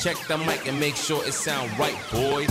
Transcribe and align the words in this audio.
Check 0.00 0.16
the 0.28 0.36
mic 0.38 0.68
and 0.68 0.78
make 0.78 0.96
sure 0.96 1.20
it 1.26 1.32
sound 1.32 1.68
right, 1.76 1.98
boys. 2.12 2.46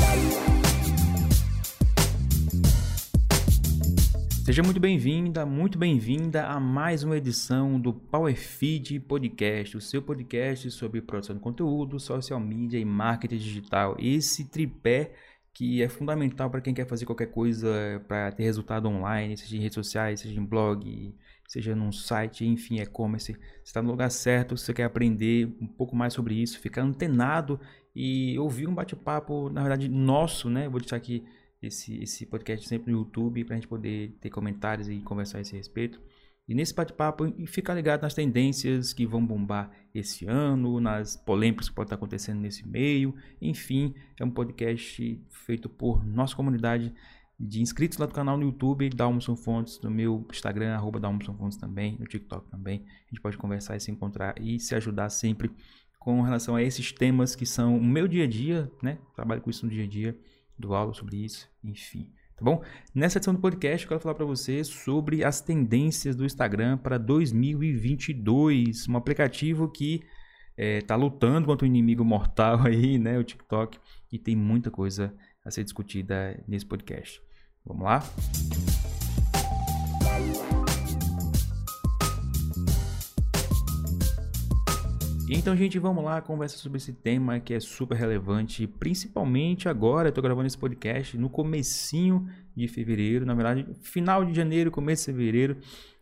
Seja 4.43 4.61
muito 4.61 4.81
bem-vinda, 4.81 5.45
muito 5.45 5.77
bem-vinda 5.77 6.45
a 6.45 6.59
mais 6.59 7.03
uma 7.03 7.15
edição 7.15 7.79
do 7.79 7.93
Power 7.93 8.35
Feed 8.35 8.99
Podcast, 8.99 9.77
o 9.77 9.81
seu 9.81 10.01
podcast 10.01 10.69
sobre 10.71 11.01
produção 11.01 11.37
de 11.37 11.41
conteúdo, 11.41 11.97
social 12.01 12.37
media 12.37 12.79
e 12.79 12.83
marketing 12.83 13.37
digital. 13.37 13.95
Esse 13.97 14.43
tripé 14.43 15.13
que 15.53 15.81
é 15.81 15.87
fundamental 15.87 16.49
para 16.49 16.59
quem 16.59 16.73
quer 16.73 16.85
fazer 16.85 17.05
qualquer 17.05 17.31
coisa 17.31 18.03
para 18.09 18.29
ter 18.33 18.43
resultado 18.43 18.89
online, 18.89 19.37
seja 19.37 19.55
em 19.55 19.61
redes 19.61 19.75
sociais, 19.75 20.19
seja 20.19 20.37
em 20.37 20.43
blog, 20.43 21.15
seja 21.47 21.73
num 21.73 21.91
site, 21.91 22.45
enfim, 22.45 22.79
e-commerce. 22.79 23.31
Você 23.31 23.39
está 23.63 23.81
no 23.81 23.89
lugar 23.89 24.11
certo, 24.11 24.57
você 24.57 24.73
quer 24.73 24.83
aprender 24.83 25.47
um 25.61 25.65
pouco 25.65 25.95
mais 25.95 26.13
sobre 26.13 26.35
isso, 26.35 26.59
ficar 26.59 26.81
antenado 26.81 27.59
e 27.95 28.37
ouvir 28.37 28.67
um 28.67 28.75
bate-papo, 28.75 29.49
na 29.49 29.61
verdade, 29.61 29.87
nosso, 29.87 30.49
né? 30.49 30.67
Vou 30.67 30.79
deixar 30.79 30.97
aqui 30.97 31.23
esse, 31.61 31.97
esse 32.03 32.25
podcast 32.25 32.67
sempre 32.67 32.91
no 32.91 32.99
YouTube 32.99 33.45
para 33.45 33.55
a 33.55 33.57
gente 33.57 33.67
poder 33.67 34.17
ter 34.21 34.29
comentários 34.29 34.89
e 34.89 34.99
conversar 34.99 35.37
a 35.37 35.41
esse 35.41 35.55
respeito. 35.55 35.99
E 36.47 36.55
nesse 36.55 36.73
bate-papo, 36.73 37.25
ficar 37.45 37.73
ligado 37.73 38.03
nas 38.03 38.13
tendências 38.13 38.93
que 38.93 39.05
vão 39.05 39.25
bombar 39.25 39.69
esse 39.93 40.25
ano, 40.25 40.79
nas 40.79 41.17
polêmicas 41.17 41.67
que 41.67 41.75
podem 41.75 41.87
estar 41.87 41.95
acontecendo 41.95 42.39
nesse 42.39 42.65
meio. 42.65 43.13
Enfim, 43.41 43.93
é 44.17 44.23
um 44.23 44.31
podcast 44.31 45.21
feito 45.29 45.67
por 45.67 46.05
nossa 46.05 46.35
comunidade 46.35 46.93
de 47.39 47.61
inscritos 47.61 47.97
lá 47.97 48.05
do 48.05 48.13
canal 48.13 48.35
no 48.37 48.43
YouTube, 48.43 48.89
Dalmson 48.89 49.35
Fontes, 49.35 49.79
no 49.81 49.91
meu 49.91 50.25
Instagram, 50.31 50.73
arroba 50.73 50.99
Dalmson 50.99 51.35
Fontes 51.35 51.57
também, 51.57 51.95
no 51.99 52.05
TikTok 52.05 52.49
também. 52.49 52.83
A 53.05 53.09
gente 53.09 53.21
pode 53.21 53.37
conversar 53.37 53.77
e 53.77 53.79
se 53.79 53.91
encontrar 53.91 54.33
e 54.41 54.59
se 54.59 54.73
ajudar 54.73 55.09
sempre 55.09 55.51
com 55.99 56.21
relação 56.21 56.55
a 56.55 56.63
esses 56.63 56.91
temas 56.91 57.35
que 57.35 57.45
são 57.45 57.77
o 57.77 57.83
meu 57.83 58.07
dia 58.07 58.23
a 58.23 58.27
dia, 58.27 58.71
né? 58.81 58.97
Trabalho 59.15 59.41
com 59.41 59.49
isso 59.49 59.65
no 59.65 59.71
dia 59.71 59.83
a 59.83 59.87
dia, 59.87 60.17
dou 60.57 60.73
aula 60.73 60.93
sobre 60.93 61.17
isso, 61.17 61.47
enfim. 61.63 62.09
Tá 62.35 62.45
bom? 62.45 62.63
Nessa 62.93 63.17
edição 63.17 63.33
do 63.33 63.39
podcast 63.39 63.85
eu 63.85 63.89
quero 63.89 63.99
falar 63.99 64.15
para 64.15 64.25
você 64.25 64.63
sobre 64.63 65.23
as 65.23 65.41
tendências 65.41 66.15
do 66.15 66.25
Instagram 66.25 66.77
para 66.77 66.97
2022, 66.97 68.87
um 68.87 68.95
aplicativo 68.95 69.67
que 69.69 70.03
é, 70.57 70.79
lutando 70.95 71.45
contra 71.45 71.65
o 71.65 71.67
inimigo 71.67 72.03
mortal 72.03 72.61
aí, 72.65 72.97
né, 72.97 73.17
o 73.19 73.23
TikTok, 73.23 73.79
e 74.11 74.17
tem 74.17 74.35
muita 74.35 74.71
coisa 74.71 75.13
a 75.45 75.51
ser 75.51 75.63
discutida 75.63 76.43
nesse 76.47 76.65
podcast. 76.65 77.26
Vamos 77.67 77.83
lá? 77.83 78.03
Então, 85.29 85.53
gente, 85.57 85.77
vamos 85.77 86.05
lá, 86.05 86.21
conversa 86.21 86.57
sobre 86.57 86.77
esse 86.77 86.93
tema 86.93 87.37
que 87.41 87.53
é 87.53 87.59
super 87.59 87.95
relevante, 87.95 88.65
principalmente 88.65 89.67
agora, 89.67 90.07
eu 90.07 90.13
tô 90.13 90.21
gravando 90.21 90.47
esse 90.47 90.57
podcast 90.57 91.17
no 91.17 91.29
comecinho 91.29 92.29
de 92.55 92.65
fevereiro, 92.69 93.25
na 93.25 93.33
verdade, 93.33 93.67
final 93.81 94.23
de 94.23 94.33
janeiro, 94.33 94.71
começo 94.71 95.11
de 95.11 95.17
fevereiro. 95.17 95.57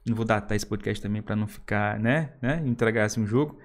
Não 0.06 0.16
vou 0.16 0.26
datar 0.26 0.56
esse 0.56 0.66
podcast 0.66 1.02
também 1.02 1.24
para 1.24 1.36
não 1.36 1.48
ficar, 1.48 2.00
né, 2.00 2.34
né, 2.40 2.62
entregar 2.68 3.06
assim 3.06 3.20
um 3.20 3.26
jogo 3.26 3.58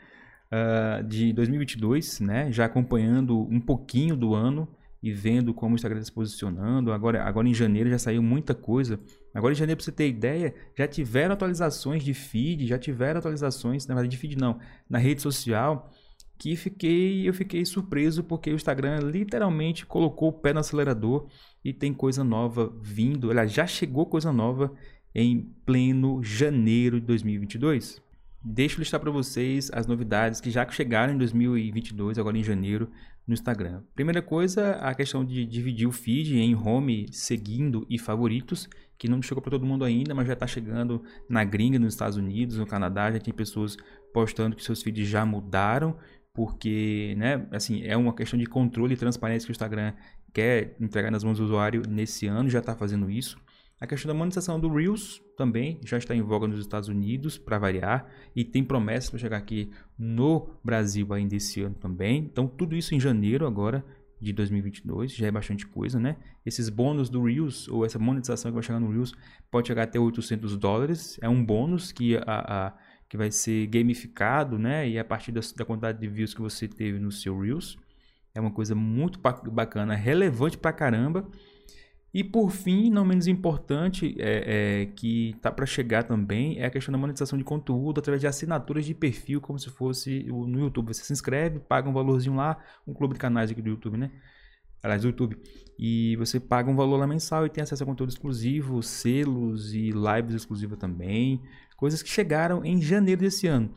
uh, 0.51 1.05
de 1.05 1.31
2022, 1.35 2.21
né, 2.21 2.51
já 2.51 2.65
acompanhando 2.65 3.39
um 3.43 3.61
pouquinho 3.61 4.17
do 4.17 4.35
ano 4.35 4.67
e 5.03 5.13
vendo 5.13 5.55
como 5.55 5.75
o 5.75 5.77
Instagram 5.77 6.01
está 6.01 6.11
se 6.11 6.15
posicionando. 6.15 6.93
Agora, 6.93 7.25
agora 7.25 7.49
em 7.49 7.55
janeiro 7.55 7.89
já 7.89 7.99
saiu 7.99 8.23
muita 8.23 8.55
coisa. 8.55 9.01
Agora 9.35 9.53
em 9.53 9.57
janeiro, 9.57 9.79
para 9.79 9.85
você 9.85 9.93
ter 9.93 10.09
ideia, 10.09 10.55
já 10.77 10.87
tiveram 10.87 11.33
atualizações 11.33 12.03
de 12.03 12.13
feed, 12.13 12.67
já 12.67 12.79
tiveram 12.79 13.19
atualizações, 13.19 13.87
na 13.87 13.95
verdade 13.95 14.15
de 14.15 14.21
feed 14.21 14.37
não, 14.37 14.59
na 14.89 14.99
rede 14.99 15.23
social, 15.23 15.91
que 16.39 16.57
fiquei, 16.57 17.29
eu 17.29 17.35
fiquei 17.35 17.65
surpreso 17.65 18.25
porque 18.25 18.51
o 18.51 18.55
Instagram 18.55 18.99
literalmente 19.01 19.87
colocou 19.87 20.29
o 20.31 20.33
pé 20.33 20.53
no 20.53 20.61
acelerador 20.61 21.29
e 21.65 21.73
tem 21.73 21.93
coisa 21.93 22.25
nova 22.25 22.73
vindo. 22.83 23.31
Ela 23.31 23.47
já 23.47 23.67
chegou 23.67 24.07
coisa 24.07 24.33
nova 24.33 24.73
em 25.15 25.55
pleno 25.65 26.23
janeiro 26.23 27.01
de 27.01 27.07
2022. 27.07 28.03
Deixa 28.43 28.77
eu 28.77 28.79
listar 28.79 28.99
para 28.99 29.11
vocês 29.11 29.71
as 29.71 29.87
novidades 29.87 30.41
que 30.41 30.51
já 30.51 30.67
chegaram 30.71 31.13
em 31.13 31.19
2022, 31.19 32.19
agora 32.19 32.39
em 32.39 32.43
janeiro, 32.43 32.91
no 33.27 33.35
Instagram. 33.35 33.83
Primeira 33.95 34.23
coisa, 34.23 34.77
a 34.77 34.95
questão 34.95 35.23
de 35.23 35.45
dividir 35.45 35.87
o 35.87 35.93
feed 35.93 36.39
em 36.39 36.55
home, 36.55 37.07
seguindo 37.13 37.87
e 37.89 37.99
favoritos, 37.99 38.67
que 38.97 39.09
não 39.09 39.21
chegou 39.21 39.43
para 39.43 39.51
todo 39.51 39.67
mundo 39.67 39.85
ainda, 39.85 40.15
mas 40.15 40.27
já 40.27 40.33
está 40.33 40.47
chegando 40.47 41.03
na 41.29 41.45
gringa, 41.45 41.79
nos 41.79 41.93
Estados 41.93 42.17
Unidos, 42.17 42.57
no 42.57 42.67
Canadá, 42.67 43.13
já 43.13 43.19
tem 43.19 43.33
pessoas 43.33 43.77
postando 44.11 44.57
que 44.57 44.65
seus 44.65 44.83
feeds 44.83 45.07
já 45.07 45.27
mudaram, 45.27 45.99
porque, 46.33 47.15
né, 47.19 47.47
assim, 47.53 47.83
é 47.83 47.95
uma 47.95 48.15
questão 48.15 48.39
de 48.39 48.47
controle 48.47 48.95
e 48.95 48.97
transparência 48.97 49.47
que 49.47 49.51
o 49.51 49.53
Instagram 49.53 49.93
quer 50.33 50.77
entregar 50.81 51.11
nas 51.11 51.23
mãos 51.23 51.37
do 51.37 51.45
usuário 51.45 51.83
nesse 51.87 52.27
ano, 52.27 52.49
já 52.49 52.61
está 52.61 52.75
fazendo 52.75 53.11
isso. 53.11 53.37
A 53.81 53.87
questão 53.87 54.13
da 54.13 54.15
monetização 54.15 54.61
do 54.61 54.69
Reels 54.69 55.23
também 55.39 55.81
já 55.83 55.97
está 55.97 56.15
em 56.15 56.21
voga 56.21 56.47
nos 56.47 56.61
Estados 56.61 56.91
Unidos, 56.91 57.39
para 57.39 57.59
variar, 57.59 58.07
e 58.37 58.45
tem 58.45 58.63
promessas 58.63 59.09
para 59.09 59.19
chegar 59.19 59.39
aqui 59.39 59.71
no 59.99 60.51
Brasil 60.63 61.11
ainda 61.15 61.35
esse 61.35 61.63
ano 61.63 61.75
também. 61.75 62.19
Então, 62.19 62.47
tudo 62.47 62.77
isso 62.77 62.95
em 62.95 63.01
janeiro 63.01 63.47
agora 63.47 63.83
de 64.21 64.35
2022, 64.35 65.15
já 65.15 65.29
é 65.29 65.31
bastante 65.31 65.67
coisa, 65.67 65.99
né? 65.99 66.17
Esses 66.45 66.69
bônus 66.69 67.09
do 67.09 67.25
Reels, 67.25 67.69
ou 67.69 67.87
essa 67.87 67.99
monetização 67.99 68.51
que 68.51 68.55
vai 68.55 68.63
chegar 68.63 68.79
no 68.79 68.91
Reels, 68.91 69.15
pode 69.51 69.69
chegar 69.69 69.85
até 69.85 69.99
800 69.99 70.59
dólares. 70.59 71.19
É 71.23 71.29
um 71.29 71.43
bônus 71.43 71.91
que, 71.91 72.19
a, 72.19 72.23
a 72.27 72.75
que 73.09 73.17
vai 73.17 73.31
ser 73.31 73.67
gamificado, 73.69 74.59
né? 74.59 74.87
E 74.87 74.99
a 74.99 75.05
partir 75.05 75.33
da, 75.33 75.41
da 75.57 75.65
quantidade 75.65 75.99
de 75.99 76.07
views 76.07 76.35
que 76.35 76.43
você 76.43 76.69
teve 76.69 76.99
no 76.99 77.11
seu 77.11 77.41
Reels. 77.41 77.79
É 78.35 78.41
uma 78.41 78.51
coisa 78.51 78.75
muito 78.75 79.19
bacana, 79.51 79.95
relevante 79.95 80.59
pra 80.59 80.73
caramba. 80.73 81.27
E 82.13 82.25
por 82.25 82.51
fim, 82.51 82.91
não 82.91 83.05
menos 83.05 83.29
importante, 83.29 84.17
é, 84.19 84.83
é 84.83 84.87
que 84.87 85.37
tá 85.41 85.51
para 85.51 85.65
chegar 85.65 86.03
também, 86.03 86.59
é 86.59 86.67
a 86.67 86.71
questão 86.71 86.91
da 86.91 86.99
monetização 86.99 87.39
de 87.39 87.45
conteúdo 87.45 88.01
através 88.01 88.21
de 88.21 88.27
assinaturas 88.27 88.85
de 88.85 88.95
perfil, 88.95 89.41
como 89.41 89.59
se 89.59 89.71
fosse 89.71 90.25
no 90.25 90.59
YouTube. 90.59 90.89
Você 90.89 91.05
se 91.05 91.13
inscreve, 91.13 91.61
paga 91.61 91.89
um 91.89 91.93
valorzinho 91.93 92.35
lá, 92.35 92.59
um 92.87 92.93
clube 92.93 93.15
de 93.15 93.21
canais 93.21 93.51
aqui 93.51 93.63
do 93.63 93.69
YouTube, 93.69 93.97
né? 93.97 94.11
Aliás, 94.83 95.03
do 95.03 95.09
YouTube. 95.09 95.39
E 95.79 96.17
você 96.17 96.41
paga 96.41 96.69
um 96.69 96.75
valor 96.75 96.97
lá 96.97 97.07
mensal 97.07 97.47
e 97.47 97.51
tem 97.51 97.63
acesso 97.63 97.83
a 97.83 97.87
conteúdo 97.87 98.11
exclusivo, 98.11 98.83
selos 98.83 99.73
e 99.73 99.91
lives 99.91 100.35
exclusivas 100.35 100.79
também. 100.79 101.41
Coisas 101.77 102.03
que 102.03 102.09
chegaram 102.09 102.65
em 102.65 102.83
janeiro 102.83 103.21
desse 103.21 103.47
ano. 103.47 103.71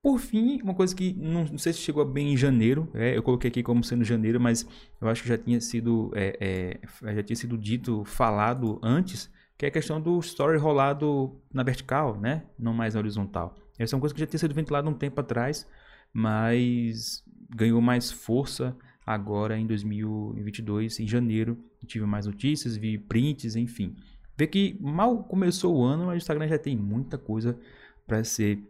Por 0.00 0.18
fim, 0.20 0.62
uma 0.62 0.74
coisa 0.74 0.94
que 0.94 1.12
não, 1.14 1.44
não 1.44 1.58
sei 1.58 1.72
se 1.72 1.80
chegou 1.80 2.04
bem 2.04 2.32
em 2.32 2.36
janeiro, 2.36 2.88
é, 2.94 3.16
eu 3.16 3.22
coloquei 3.22 3.48
aqui 3.48 3.62
como 3.64 3.82
sendo 3.82 4.04
janeiro, 4.04 4.40
mas 4.40 4.66
eu 5.00 5.08
acho 5.08 5.22
que 5.22 5.28
já 5.28 5.36
tinha 5.36 5.60
sido 5.60 6.12
é, 6.14 6.78
é, 7.02 7.14
já 7.14 7.22
tinha 7.22 7.36
sido 7.36 7.58
dito, 7.58 8.04
falado 8.04 8.78
antes, 8.82 9.28
que 9.56 9.64
é 9.64 9.68
a 9.68 9.72
questão 9.72 10.00
do 10.00 10.18
story 10.20 10.56
rolado 10.56 11.36
na 11.52 11.64
vertical, 11.64 12.18
né? 12.18 12.44
Não 12.56 12.72
mais 12.72 12.94
na 12.94 13.00
horizontal. 13.00 13.56
Essa 13.76 13.94
é 13.94 13.96
uma 13.96 14.00
coisa 14.00 14.14
que 14.14 14.20
já 14.20 14.26
tinha 14.26 14.38
sido 14.38 14.54
ventilada 14.54 14.88
um 14.88 14.94
tempo 14.94 15.20
atrás, 15.20 15.66
mas 16.12 17.24
ganhou 17.50 17.80
mais 17.80 18.12
força 18.12 18.76
agora 19.04 19.58
em 19.58 19.66
2022, 19.66 21.00
em 21.00 21.08
janeiro. 21.08 21.58
Tive 21.86 22.06
mais 22.06 22.26
notícias, 22.26 22.76
vi 22.76 22.98
prints, 22.98 23.56
enfim. 23.56 23.96
Vê 24.36 24.46
que 24.46 24.76
mal 24.80 25.24
começou 25.24 25.76
o 25.76 25.82
ano, 25.82 26.06
mas 26.06 26.14
o 26.14 26.18
Instagram 26.18 26.46
já 26.46 26.58
tem 26.58 26.76
muita 26.76 27.18
coisa 27.18 27.58
para 28.06 28.22
ser 28.22 28.62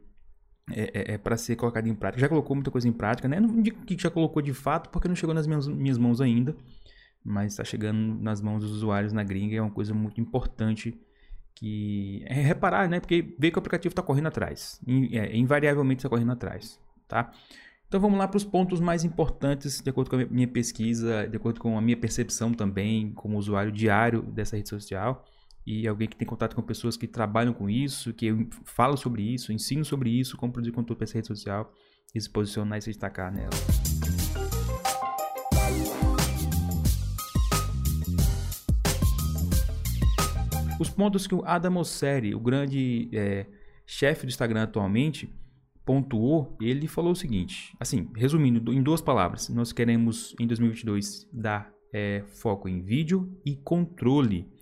é, 0.70 1.12
é, 1.12 1.14
é 1.14 1.18
para 1.18 1.36
ser 1.36 1.56
colocado 1.56 1.86
em 1.86 1.94
prática. 1.94 2.20
Já 2.20 2.28
colocou 2.28 2.54
muita 2.54 2.70
coisa 2.70 2.88
em 2.88 2.92
prática, 2.92 3.28
né? 3.28 3.40
Não 3.40 3.60
digo 3.60 3.84
que 3.84 3.96
já 4.00 4.10
colocou 4.10 4.42
de 4.42 4.52
fato, 4.52 4.90
porque 4.90 5.08
não 5.08 5.14
chegou 5.14 5.34
nas 5.34 5.46
minhas, 5.46 5.66
minhas 5.66 5.98
mãos 5.98 6.20
ainda, 6.20 6.56
mas 7.24 7.52
está 7.52 7.64
chegando 7.64 8.20
nas 8.22 8.40
mãos 8.40 8.62
dos 8.62 8.72
usuários 8.72 9.12
na 9.12 9.22
gringa 9.22 9.56
é 9.56 9.60
uma 9.60 9.70
coisa 9.70 9.94
muito 9.94 10.20
importante 10.20 10.98
que 11.54 12.22
é 12.26 12.34
reparar, 12.34 12.88
né? 12.88 13.00
Porque 13.00 13.34
vê 13.38 13.50
que 13.50 13.58
o 13.58 13.60
aplicativo 13.60 13.92
está 13.92 14.02
correndo 14.02 14.28
atrás, 14.28 14.80
é, 15.12 15.36
invariavelmente 15.36 16.00
está 16.00 16.08
correndo 16.08 16.32
atrás, 16.32 16.80
tá? 17.08 17.32
Então 17.88 17.98
vamos 17.98 18.18
lá 18.18 18.28
para 18.28 18.36
os 18.36 18.44
pontos 18.44 18.80
mais 18.80 19.02
importantes, 19.02 19.80
de 19.80 19.90
acordo 19.90 20.10
com 20.10 20.16
a 20.16 20.26
minha 20.26 20.46
pesquisa, 20.46 21.26
de 21.26 21.36
acordo 21.36 21.58
com 21.58 21.76
a 21.76 21.80
minha 21.80 21.96
percepção 21.96 22.52
também, 22.52 23.12
como 23.12 23.38
usuário 23.38 23.72
diário 23.72 24.22
dessa 24.22 24.56
rede 24.56 24.68
social 24.68 25.24
e 25.68 25.86
alguém 25.86 26.08
que 26.08 26.16
tem 26.16 26.26
contato 26.26 26.56
com 26.56 26.62
pessoas 26.62 26.96
que 26.96 27.06
trabalham 27.06 27.52
com 27.52 27.68
isso, 27.68 28.14
que 28.14 28.48
fala 28.64 28.96
sobre 28.96 29.22
isso, 29.22 29.52
ensina 29.52 29.84
sobre 29.84 30.08
isso, 30.08 30.34
como 30.34 30.50
produzir 30.50 30.72
conteúdo 30.72 30.96
para 30.96 31.04
essa 31.04 31.18
rede 31.18 31.26
social 31.26 31.70
e 32.14 32.18
se 32.18 32.30
posicionar 32.30 32.78
e 32.78 32.80
se 32.80 32.88
destacar 32.88 33.30
nela. 33.30 33.50
Os 40.80 40.88
pontos 40.88 41.26
que 41.26 41.34
o 41.34 41.44
Adam 41.44 41.72
Mosseri, 41.72 42.34
o 42.34 42.40
grande 42.40 43.10
é, 43.12 43.44
chefe 43.86 44.24
do 44.24 44.30
Instagram 44.30 44.62
atualmente, 44.62 45.30
pontuou, 45.84 46.56
ele 46.62 46.88
falou 46.88 47.12
o 47.12 47.16
seguinte, 47.16 47.76
assim, 47.78 48.10
resumindo 48.16 48.72
em 48.72 48.82
duas 48.82 49.02
palavras, 49.02 49.50
nós 49.50 49.70
queremos 49.70 50.34
em 50.40 50.46
2022 50.46 51.28
dar 51.30 51.70
é, 51.92 52.24
foco 52.26 52.70
em 52.70 52.80
vídeo 52.80 53.38
e 53.44 53.54
controle 53.54 54.56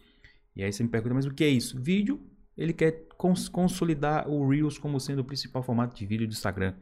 e 0.57 0.65
aí 0.65 0.73
você 0.73 0.83
me 0.83 0.89
pergunta, 0.89 1.15
mas 1.15 1.27
o 1.27 1.35
que 1.35 1.45
é 1.45 1.49
isso? 1.49 1.81
Vídeo, 1.81 2.21
ele 2.57 2.73
quer 2.73 3.07
cons 3.17 3.49
consolidar 3.49 4.29
o 4.29 4.49
Reels 4.49 4.79
como 4.79 4.99
sendo 4.99 5.21
o 5.21 5.25
principal 5.25 5.63
formato 5.63 5.95
de 5.95 6.07
vídeo 6.07 6.27
do 6.27 6.33
Instagram. 6.33 6.75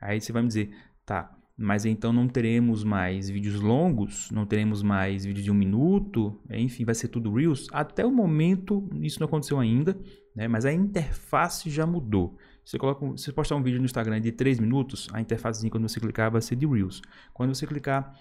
Aí 0.00 0.20
você 0.20 0.32
vai 0.32 0.42
me 0.42 0.48
dizer, 0.48 0.74
tá, 1.04 1.36
mas 1.56 1.84
então 1.84 2.12
não 2.12 2.26
teremos 2.26 2.84
mais 2.84 3.28
vídeos 3.28 3.60
longos, 3.60 4.30
não 4.30 4.46
teremos 4.46 4.82
mais 4.82 5.24
vídeos 5.24 5.44
de 5.44 5.50
um 5.50 5.54
minuto, 5.54 6.40
enfim, 6.48 6.84
vai 6.84 6.94
ser 6.94 7.08
tudo 7.08 7.34
Reels. 7.34 7.66
Até 7.72 8.06
o 8.06 8.10
momento, 8.10 8.88
isso 9.02 9.20
não 9.20 9.26
aconteceu 9.26 9.58
ainda, 9.58 9.98
né? 10.34 10.48
mas 10.48 10.64
a 10.64 10.72
interface 10.72 11.68
já 11.68 11.84
mudou. 11.84 12.38
Você 12.64 12.78
coloca, 12.78 13.04
você 13.06 13.32
postar 13.32 13.56
um 13.56 13.62
vídeo 13.62 13.78
no 13.78 13.86
Instagram 13.86 14.20
de 14.20 14.30
3 14.30 14.60
minutos, 14.60 15.08
a 15.12 15.20
interface 15.20 15.68
quando 15.68 15.88
você 15.88 15.98
clicar 15.98 16.30
vai 16.30 16.40
ser 16.40 16.54
de 16.54 16.66
Reels. 16.66 17.02
Quando 17.34 17.54
você 17.54 17.66
clicar 17.66 18.14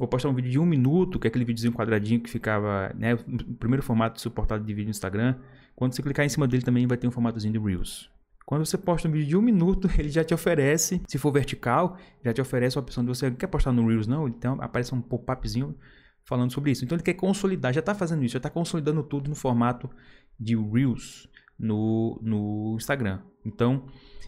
ou 0.00 0.08
postar 0.08 0.30
um 0.30 0.34
vídeo 0.34 0.50
de 0.50 0.58
um 0.58 0.64
minuto, 0.64 1.18
que 1.18 1.26
é 1.26 1.28
aquele 1.28 1.44
videozinho 1.44 1.74
quadradinho 1.74 2.20
que 2.20 2.30
ficava, 2.30 2.90
né, 2.96 3.12
o 3.14 3.54
primeiro 3.58 3.82
formato 3.82 4.18
suportado 4.18 4.64
de 4.64 4.72
vídeo 4.72 4.86
no 4.86 4.90
Instagram, 4.92 5.36
quando 5.76 5.94
você 5.94 6.02
clicar 6.02 6.24
em 6.24 6.28
cima 6.30 6.48
dele 6.48 6.62
também 6.62 6.86
vai 6.86 6.96
ter 6.96 7.06
um 7.06 7.10
formatozinho 7.10 7.52
de 7.52 7.58
Reels. 7.58 8.10
Quando 8.46 8.64
você 8.64 8.78
posta 8.78 9.06
um 9.06 9.10
vídeo 9.10 9.28
de 9.28 9.36
um 9.36 9.42
minuto, 9.42 9.90
ele 10.00 10.08
já 10.08 10.24
te 10.24 10.32
oferece, 10.32 11.02
se 11.06 11.18
for 11.18 11.30
vertical, 11.30 11.98
já 12.24 12.32
te 12.32 12.40
oferece 12.40 12.78
a 12.78 12.80
opção 12.80 13.04
de 13.04 13.08
você 13.08 13.30
quer 13.30 13.46
postar 13.48 13.72
no 13.72 13.86
Reels, 13.86 14.06
não? 14.06 14.26
Então 14.26 14.56
aparece 14.62 14.94
um 14.94 15.02
pop-upzinho 15.02 15.76
falando 16.24 16.50
sobre 16.50 16.70
isso. 16.70 16.82
Então 16.82 16.96
ele 16.96 17.02
quer 17.02 17.14
consolidar, 17.14 17.70
já 17.70 17.80
está 17.80 17.94
fazendo 17.94 18.24
isso, 18.24 18.32
já 18.32 18.38
está 18.38 18.48
consolidando 18.48 19.02
tudo 19.02 19.28
no 19.28 19.36
formato 19.36 19.90
de 20.38 20.56
Reels 20.56 21.28
no, 21.60 22.18
no 22.22 22.74
Instagram. 22.76 23.20
Então 23.44 23.84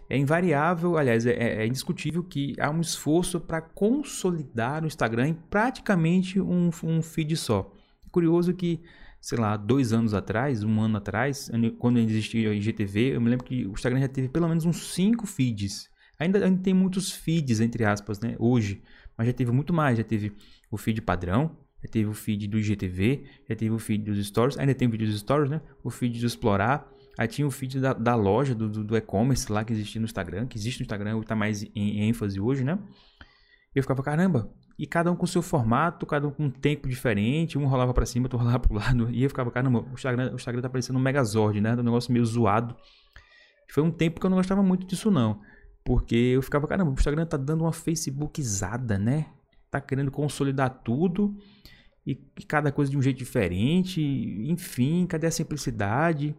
é 0.08 0.16
invariável, 0.16 0.96
aliás, 0.98 1.26
é, 1.26 1.62
é 1.62 1.66
indiscutível 1.66 2.22
que 2.22 2.54
há 2.60 2.70
um 2.70 2.80
esforço 2.80 3.40
para 3.40 3.62
consolidar 3.62 4.84
o 4.84 4.86
Instagram 4.86 5.28
em 5.28 5.34
praticamente 5.34 6.40
um, 6.40 6.70
um 6.84 7.02
feed 7.02 7.36
só. 7.36 7.72
Curioso 8.10 8.52
que 8.52 8.82
sei 9.22 9.38
lá, 9.38 9.56
dois 9.56 9.92
anos 9.92 10.14
atrás, 10.14 10.64
um 10.64 10.80
ano 10.80 10.96
atrás, 10.96 11.48
quando 11.78 12.00
existia 12.00 12.50
o 12.50 12.52
IGTV, 12.52 13.14
eu 13.14 13.20
me 13.20 13.30
lembro 13.30 13.46
que 13.46 13.64
o 13.64 13.70
Instagram 13.70 14.00
já 14.00 14.08
teve 14.08 14.28
pelo 14.28 14.48
menos 14.48 14.64
uns 14.64 14.92
cinco 14.92 15.28
feeds. 15.28 15.88
Ainda, 16.18 16.44
ainda 16.44 16.60
tem 16.60 16.74
muitos 16.74 17.12
feeds, 17.12 17.60
entre 17.60 17.84
aspas, 17.84 18.18
né, 18.18 18.34
hoje, 18.36 18.82
mas 19.16 19.28
já 19.28 19.32
teve 19.32 19.52
muito 19.52 19.72
mais. 19.72 19.96
Já 19.96 20.02
teve 20.02 20.32
o 20.72 20.76
feed 20.76 21.00
padrão, 21.00 21.56
já 21.80 21.88
teve 21.88 22.10
o 22.10 22.12
feed 22.12 22.48
do 22.48 22.58
IGTV, 22.58 23.24
já 23.48 23.54
teve 23.54 23.70
o 23.70 23.78
feed 23.78 24.04
dos 24.04 24.26
stories, 24.26 24.58
ainda 24.58 24.74
tem 24.74 24.88
o 24.88 24.90
vídeo 24.90 25.06
dos 25.06 25.20
stories, 25.20 25.50
né, 25.50 25.60
o 25.84 25.90
feed 25.90 26.18
do 26.18 26.26
explorar, 26.26 26.91
aí 27.18 27.28
tinha 27.28 27.46
o 27.46 27.50
feed 27.50 27.80
da, 27.80 27.92
da 27.92 28.14
loja, 28.14 28.54
do, 28.54 28.68
do, 28.68 28.96
e-commerce 28.96 29.50
lá 29.50 29.64
que 29.64 29.72
existia 29.72 30.00
no 30.00 30.04
Instagram, 30.06 30.46
que 30.46 30.56
existe 30.56 30.80
no 30.80 30.84
Instagram, 30.84 31.20
está 31.20 31.34
mais 31.34 31.62
em, 31.74 32.08
ênfase 32.08 32.40
hoje, 32.40 32.64
né, 32.64 32.78
eu 33.74 33.82
ficava, 33.82 34.02
caramba, 34.02 34.50
e 34.78 34.86
cada 34.86 35.10
um 35.10 35.16
com 35.16 35.26
seu 35.26 35.42
formato, 35.42 36.06
cada 36.06 36.26
um 36.26 36.30
com 36.30 36.44
um 36.44 36.50
tempo 36.50 36.88
diferente, 36.88 37.58
um 37.58 37.66
rolava 37.66 37.92
para 37.92 38.06
cima, 38.06 38.26
outro 38.26 38.38
rolava 38.40 38.58
pro 38.58 38.74
lado, 38.74 39.10
e 39.10 39.22
eu 39.22 39.28
ficava, 39.28 39.50
caramba, 39.50 39.80
o 39.80 39.94
Instagram, 39.94 40.32
o 40.32 40.36
Instagram 40.36 40.62
tá 40.62 40.68
parecendo 40.68 40.98
um 40.98 41.02
Megazord, 41.02 41.60
né, 41.60 41.74
um 41.74 41.82
negócio 41.82 42.12
meio 42.12 42.24
zoado. 42.24 42.76
Foi 43.70 43.82
um 43.82 43.90
tempo 43.90 44.20
que 44.20 44.26
eu 44.26 44.30
não 44.30 44.36
gostava 44.36 44.62
muito 44.62 44.86
disso 44.86 45.10
não, 45.10 45.40
porque 45.84 46.14
eu 46.14 46.42
ficava, 46.42 46.66
caramba, 46.66 46.90
o 46.90 46.94
Instagram 46.94 47.26
tá 47.26 47.36
dando 47.36 47.64
uma 47.64 47.72
Facebookizada, 47.72 48.98
né, 48.98 49.26
tá 49.70 49.80
querendo 49.80 50.10
consolidar 50.10 50.82
tudo, 50.84 51.34
e, 52.06 52.12
e 52.38 52.42
cada 52.44 52.72
coisa 52.72 52.90
de 52.90 52.98
um 52.98 53.02
jeito 53.02 53.18
diferente, 53.18 54.02
enfim, 54.48 55.06
cadê 55.06 55.26
a 55.26 55.30
simplicidade? 55.30 56.34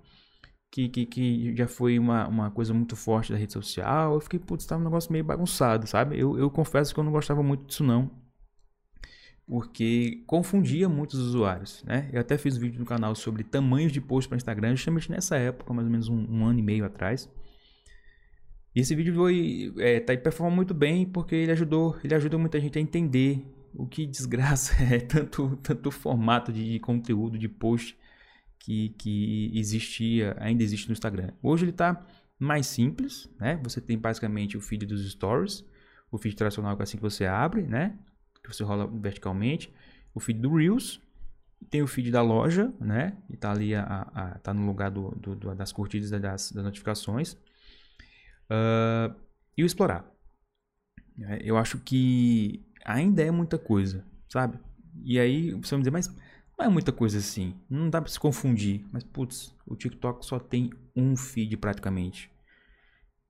Que, 0.74 0.90
que, 0.90 1.06
que, 1.06 1.56
já 1.56 1.68
foi 1.68 2.00
uma, 2.00 2.28
uma 2.28 2.50
coisa 2.50 2.74
muito 2.74 2.96
forte 2.96 3.32
da 3.32 3.38
rede 3.38 3.54
social. 3.54 4.16
Eu 4.16 4.20
fiquei, 4.20 4.40
putz, 4.40 4.66
tá 4.66 4.76
um 4.76 4.84
negócio 4.84 5.12
meio 5.12 5.24
bagunçado, 5.24 5.86
sabe? 5.86 6.20
Eu, 6.20 6.36
eu 6.36 6.50
confesso 6.50 6.92
que 6.92 7.00
eu 7.00 7.04
não 7.04 7.12
gostava 7.12 7.44
muito 7.44 7.66
disso, 7.66 7.84
não 7.84 8.10
porque 9.48 10.24
confundia 10.26 10.88
muitos 10.88 11.20
usuários, 11.20 11.84
né? 11.84 12.10
Eu 12.14 12.22
até 12.22 12.38
fiz 12.38 12.58
um 12.58 12.62
vídeo 12.62 12.80
no 12.80 12.86
canal 12.86 13.14
sobre 13.14 13.44
tamanhos 13.44 13.92
de 13.92 14.00
post 14.00 14.28
para 14.28 14.38
Instagram, 14.38 14.76
justamente 14.76 15.12
nessa 15.12 15.36
época, 15.36 15.74
mais 15.74 15.86
ou 15.86 15.92
menos 15.92 16.08
um, 16.08 16.26
um 16.30 16.46
ano 16.46 16.60
e 16.60 16.62
meio 16.62 16.86
atrás. 16.86 17.30
E 18.76 18.80
esse 18.80 18.96
vídeo 18.96 19.14
foi, 19.14 19.74
é, 19.78 20.00
tá, 20.00 20.16
performou 20.18 20.56
muito 20.56 20.74
bem 20.74 21.06
porque 21.06 21.36
ele 21.36 21.52
ajudou, 21.52 21.96
ele 22.04 22.16
ajuda 22.16 22.38
muita 22.38 22.60
gente 22.60 22.78
a 22.78 22.82
entender 22.82 23.46
o 23.76 23.86
que 23.86 24.06
desgraça 24.06 24.74
é 24.84 25.00
tanto, 25.00 25.58
tanto 25.62 25.92
formato 25.92 26.52
de 26.52 26.80
conteúdo, 26.80 27.38
de 27.38 27.50
post 27.50 27.98
que, 28.64 28.90
que 28.98 29.52
existia, 29.54 30.36
ainda 30.40 30.64
existe 30.64 30.88
no 30.88 30.94
Instagram. 30.94 31.32
Hoje 31.42 31.66
ele 31.66 31.72
está 31.72 32.06
mais 32.40 32.66
simples, 32.66 33.30
né? 33.40 33.60
Você 33.64 33.80
tem 33.80 33.98
basicamente 33.98 34.58
o 34.58 34.62
feed 34.62 34.86
dos 34.86 35.10
stories, 35.12 35.64
o 36.12 36.18
feed 36.18 36.36
tradicional 36.36 36.76
que 36.76 36.82
é 36.82 36.84
assim 36.84 36.98
que 36.98 37.04
você 37.04 37.26
abre, 37.26 37.62
né? 37.62 37.98
que 38.44 38.54
você 38.54 38.64
rola 38.64 38.86
verticalmente, 38.86 39.74
o 40.14 40.20
feed 40.20 40.40
do 40.40 40.54
Reels, 40.54 41.02
tem 41.70 41.82
o 41.82 41.88
feed 41.88 42.12
da 42.12 42.22
loja, 42.22 42.74
né? 42.80 43.18
E 43.30 43.38
tá 43.38 43.52
ali, 43.52 43.74
a, 43.74 43.84
a 44.14 44.38
tá 44.40 44.54
no 44.54 44.66
lugar 44.66 44.92
do, 44.92 45.12
do, 45.12 45.36
do, 45.36 45.56
das 45.56 45.72
curtidas 45.72 46.12
das, 46.12 46.52
das 46.52 46.64
notificações. 46.64 47.34
Uh, 48.52 49.16
e 49.58 49.64
o 49.64 49.66
explorar. 49.66 50.06
Eu 51.42 51.58
acho 51.58 51.80
que 51.80 52.66
ainda 52.84 53.24
é 53.24 53.32
muita 53.32 53.58
coisa, 53.58 54.06
sabe? 54.28 54.60
E 55.04 55.18
aí 55.18 55.52
você 55.52 55.76
vai 55.76 55.80
dizer, 55.80 55.92
mas 55.92 56.14
não 56.58 56.66
é 56.66 56.70
muita 56.70 56.92
coisa 56.92 57.18
assim. 57.18 57.56
Não 57.70 57.90
dá 57.90 58.02
para 58.02 58.12
se 58.12 58.20
confundir. 58.20 58.86
Mas, 58.92 59.04
putz, 59.04 59.56
o 59.66 59.76
TikTok 59.76 60.26
só 60.26 60.40
tem 60.40 60.70
um 60.96 61.16
feed 61.16 61.58
praticamente. 61.58 62.32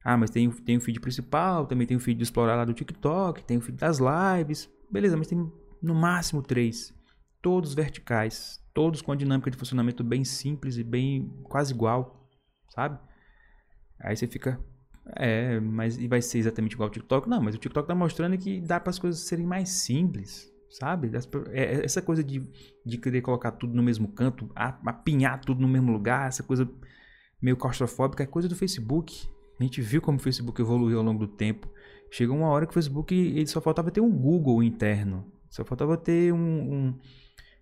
Ah, 0.04 0.18
mas 0.18 0.30
tem, 0.30 0.50
tem 0.52 0.78
o 0.78 0.82
feed 0.82 1.00
principal, 1.00 1.66
também 1.66 1.88
tem 1.88 1.96
o 1.96 2.00
feed 2.00 2.18
de 2.18 2.24
explorar 2.24 2.56
lá 2.56 2.66
do 2.66 2.74
TikTok, 2.74 3.44
tem 3.46 3.58
o 3.58 3.62
feed 3.62 3.78
das 3.78 4.00
lives. 4.00 4.70
Beleza, 4.92 5.16
mas 5.16 5.28
tem 5.28 5.52
no 5.82 5.96
máximo 5.96 6.42
três. 6.42 6.94
Todos 7.42 7.74
verticais. 7.74 8.62
Todos 8.74 9.02
com 9.02 9.12
a 9.12 9.16
dinâmica 9.16 9.50
de 9.50 9.58
funcionamento 9.58 10.04
bem 10.04 10.26
simples 10.26 10.78
e 10.78 10.84
bem 10.84 11.30
quase 11.44 11.74
igual. 11.74 12.30
Sabe? 12.70 13.00
Aí 14.00 14.16
você 14.16 14.28
fica. 14.28 14.60
É, 15.16 15.60
mas 15.60 15.98
e 15.98 16.08
vai 16.08 16.22
ser 16.22 16.40
exatamente 16.40 16.74
igual 16.74 16.88
ao 16.88 16.94
TikTok? 16.94 17.30
Não, 17.30 17.42
mas 17.42 17.56
o 17.56 17.58
TikTok 17.58 17.88
tá 17.88 17.96
mostrando 17.96 18.38
que 18.38 18.60
dá 18.62 18.80
para 18.80 18.90
as 18.90 19.00
coisas 19.00 19.22
serem 19.22 19.46
mais 19.46 19.70
simples. 19.70 20.53
Sabe? 20.74 21.12
É, 21.52 21.64
é, 21.64 21.86
essa 21.86 22.02
coisa 22.02 22.24
de, 22.24 22.42
de 22.84 22.98
querer 22.98 23.22
colocar 23.22 23.52
tudo 23.52 23.76
no 23.76 23.84
mesmo 23.84 24.08
canto, 24.08 24.50
apinhar 24.56 25.40
tudo 25.40 25.62
no 25.62 25.68
mesmo 25.68 25.92
lugar, 25.92 26.28
essa 26.28 26.42
coisa 26.42 26.68
meio 27.40 27.56
claustrofóbica, 27.56 28.24
é 28.24 28.26
coisa 28.26 28.50
do 28.50 28.56
Facebook. 28.56 29.30
A 29.60 29.64
gente 29.64 29.82
viu 29.82 30.02
como 30.02 30.18
o 30.18 30.22
Facebook 30.22 30.60
evoluiu 30.60 30.98
ao 30.98 31.04
longo 31.04 31.28
do 31.28 31.32
tempo. 31.32 31.70
Chegou 32.10 32.36
uma 32.36 32.48
hora 32.48 32.66
que 32.66 32.72
o 32.72 32.74
Facebook 32.74 33.14
ele 33.14 33.46
só 33.46 33.62
faltava 33.62 33.92
ter 33.92 34.02
um 34.02 34.10
Google 34.10 34.64
interno. 34.64 35.32
Só 35.48 35.64
faltava 35.64 35.96
ter 35.96 36.34
um. 36.34 36.38
um 36.40 37.00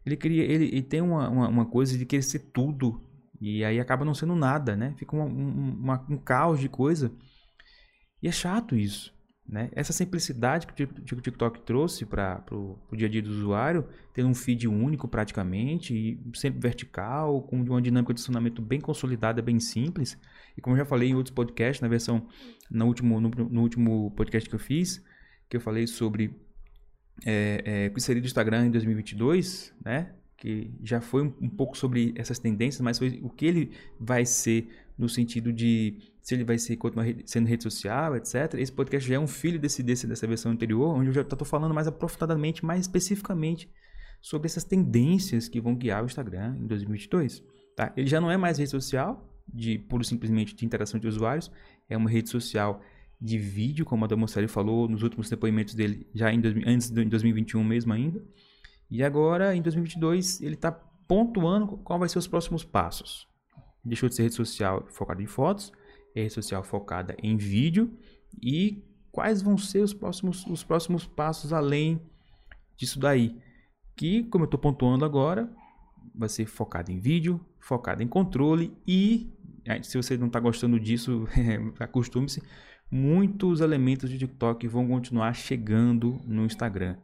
ele 0.06 0.16
queria. 0.16 0.44
Ele, 0.44 0.66
ele 0.68 0.81
tem 0.81 1.02
uma, 1.02 1.28
uma, 1.28 1.48
uma, 1.50 1.66
coisa 1.66 1.98
de 1.98 2.06
querer 2.06 2.22
ser 2.22 2.40
tudo. 2.54 3.02
E 3.42 3.66
aí 3.66 3.78
acaba 3.78 4.06
não 4.06 4.13
sendo 4.13 4.36
nada, 4.36 4.78
né? 4.78 4.94
Fica 4.98 5.13
uma, 5.13 5.25
uma, 5.25 6.06
um 6.10 6.18
caos 6.18 6.62
de 6.62 6.69
coisa. 6.69 7.12
E 8.24 8.28
é 8.30 8.31
chato 8.31 8.74
isso. 8.74 9.13
Né? 9.51 9.69
Essa 9.74 9.92
simplicidade 9.92 10.65
que 10.65 10.83
o 10.83 11.21
TikTok 11.21 11.59
trouxe 11.63 12.05
para 12.05 12.41
o 12.50 12.96
dia 12.96 13.08
a 13.08 13.12
dia 13.12 13.22
do 13.22 13.29
usuário, 13.29 13.86
tendo 14.13 14.29
um 14.29 14.34
feed 14.34 14.65
único 14.65 15.10
praticamente, 15.10 16.17
sempre 16.34 16.62
vertical, 16.62 17.41
com 17.41 17.58
uma 17.58 17.81
dinâmica 17.81 18.13
de 18.13 18.22
funcionamento 18.22 18.62
bem 18.62 18.79
consolidada, 18.79 19.41
bem 19.41 19.60
simples. 19.60 20.17
E 20.58 20.62
como 20.62 20.77
eu 20.77 20.79
já 20.79 20.86
falei 20.86 21.10
em 21.10 21.15
outros 21.15 21.36
podcasts, 21.36 21.81
na 21.81 21.89
versão, 21.89 22.25
no 22.70 22.86
último, 22.86 23.20
no, 23.20 23.29
no 23.29 23.62
último 23.62 24.12
podcast 24.12 24.50
que 24.50 24.55
eu 24.55 24.60
fiz, 24.60 25.03
que 25.50 25.58
eu 25.58 25.62
falei 25.62 25.86
sobre 25.86 26.34
é, 27.25 27.89
é, 27.91 27.93
o 27.93 28.00
seria 28.00 28.22
do 28.22 28.25
Instagram 28.25 28.67
em 28.67 28.72
2022, 28.72 29.74
né? 29.84 30.13
que 30.38 30.72
já 30.81 31.00
foi 31.01 31.24
um, 31.24 31.34
um 31.41 31.50
pouco 31.50 31.77
sobre 31.77 32.13
essas 32.15 32.39
tendências, 32.39 32.81
mas 32.81 32.98
foi 32.98 33.20
o 33.22 33.29
que 33.29 33.46
ele 33.46 33.72
vai 34.00 34.25
ser 34.25 34.70
no 35.01 35.10
sentido 35.10 35.51
de 35.51 35.98
se 36.22 36.36
ele 36.36 36.43
vai 36.43 36.58
ser 36.60 36.77
continuar 36.77 37.08
sendo 37.25 37.48
rede 37.48 37.63
social, 37.63 38.15
etc. 38.15 38.53
Esse 38.60 38.72
podcast 38.72 39.10
já 39.10 39.15
é 39.15 39.20
um 39.20 39.27
filho 39.27 39.60
desse, 39.60 39.81
desse 39.81 40.05
dessa 40.05 40.27
versão 40.27 40.51
anterior, 40.51 40.96
onde 40.96 41.08
eu 41.08 41.13
já 41.13 41.22
estou 41.22 41.46
falando 41.46 41.74
mais 41.74 41.88
aprofundadamente, 41.88 42.63
mais 42.63 42.81
especificamente 42.81 43.67
sobre 44.22 44.46
essas 44.46 44.63
tendências 44.63 45.50
que 45.50 45.60
vão 45.60 45.74
guiar 45.74 46.03
o 46.03 46.05
Instagram 46.05 46.55
em 46.60 46.67
2022. 46.67 47.43
Tá? 47.75 47.91
Ele 47.98 48.08
já 48.08 48.22
não 48.22 48.29
é 48.29 48.38
mais 48.38 48.60
rede 48.60 48.70
social, 48.70 49.27
de 49.51 49.79
puro 49.79 50.03
simplesmente 50.03 50.53
de 50.53 50.63
interação 50.63 51.00
de 51.00 51.08
usuários, 51.08 51.51
é 51.89 51.98
uma 51.98 52.10
rede 52.10 52.29
social 52.29 52.79
de 53.20 53.39
vídeo, 53.39 53.84
como 53.84 54.05
a 54.05 54.08
Damocelli 54.08 54.48
falou 54.48 54.88
nos 54.88 55.01
últimos 55.01 55.29
depoimentos 55.29 55.74
dele, 55.74 56.08
já 56.13 56.31
em, 56.31 56.41
antes 56.67 56.91
de 56.91 57.03
2021 57.05 57.63
mesmo 57.63 57.91
ainda. 57.91 58.24
E 58.89 59.03
agora, 59.03 59.55
em 59.55 59.62
2022, 59.63 60.41
ele 60.41 60.53
está 60.53 60.72
pontuando 60.72 61.77
qual 61.77 61.98
vai 61.98 62.08
ser 62.08 62.20
os 62.20 62.27
próximos 62.27 62.63
passos 62.63 63.31
deixou 63.84 64.08
de 64.08 64.16
ser 64.16 64.24
rede 64.24 64.36
social 64.36 64.86
focada 64.90 65.22
em 65.22 65.28
fotos, 65.28 65.72
é 66.16 66.22
rede 66.22 66.34
social 66.34 66.64
focada 66.64 67.16
em 67.22 67.38
vídeo 67.38 67.92
e 68.42 68.84
quais 69.12 69.42
vão 69.42 69.58
ser 69.58 69.80
os 69.80 69.94
próximos, 69.94 70.46
os 70.46 70.64
próximos 70.64 71.06
passos 71.06 71.52
além 71.52 72.02
disso 72.76 73.00
daí. 73.00 73.38
Que, 73.96 74.24
como 74.24 74.44
eu 74.44 74.46
estou 74.46 74.60
pontuando 74.60 75.06
agora, 75.06 75.52
vai 76.16 76.30
ser 76.30 76.46
focado 76.46 76.92
em 76.92 77.00
vídeo, 77.00 77.40
focado 77.60 78.02
em 78.02 78.08
controle 78.08 78.76
e, 78.88 79.32
se 79.84 79.98
você 79.98 80.18
não 80.18 80.28
está 80.28 80.40
gostando 80.40 80.80
disso, 80.80 81.28
acostume-se, 81.80 82.42
muitos 82.90 83.62
elementos 83.62 84.10
de 84.10 84.18
TikTok 84.18 84.68
vão 84.68 84.88
continuar 84.88 85.34
chegando 85.34 86.20
no 86.26 86.46
Instagram. 86.46 86.98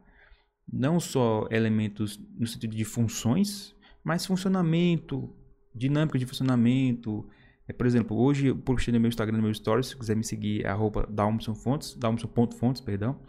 Não 0.72 1.00
só 1.00 1.48
elementos 1.50 2.20
no 2.38 2.46
sentido 2.46 2.76
de 2.76 2.84
funções, 2.84 3.76
mas 4.04 4.26
funcionamento, 4.26 5.34
dinâmica 5.78 6.18
de 6.18 6.26
funcionamento. 6.26 7.28
É, 7.68 7.74
por 7.74 7.86
exemplo, 7.86 8.18
hoje 8.18 8.48
eu 8.48 8.56
postei 8.56 8.94
no 8.94 9.00
meu 9.00 9.10
Instagram, 9.10 9.38
no 9.38 9.44
meu 9.44 9.54
stories, 9.54 9.88
se 9.88 9.98
quiser 9.98 10.16
me 10.16 10.24
seguir, 10.24 10.66
é 10.66 10.70
arroba 10.70 11.08
Dalmson 11.10 11.54
Fontes, 11.54 11.96
Dalmson.fontes, 11.96 12.82
perdão. 12.82 13.20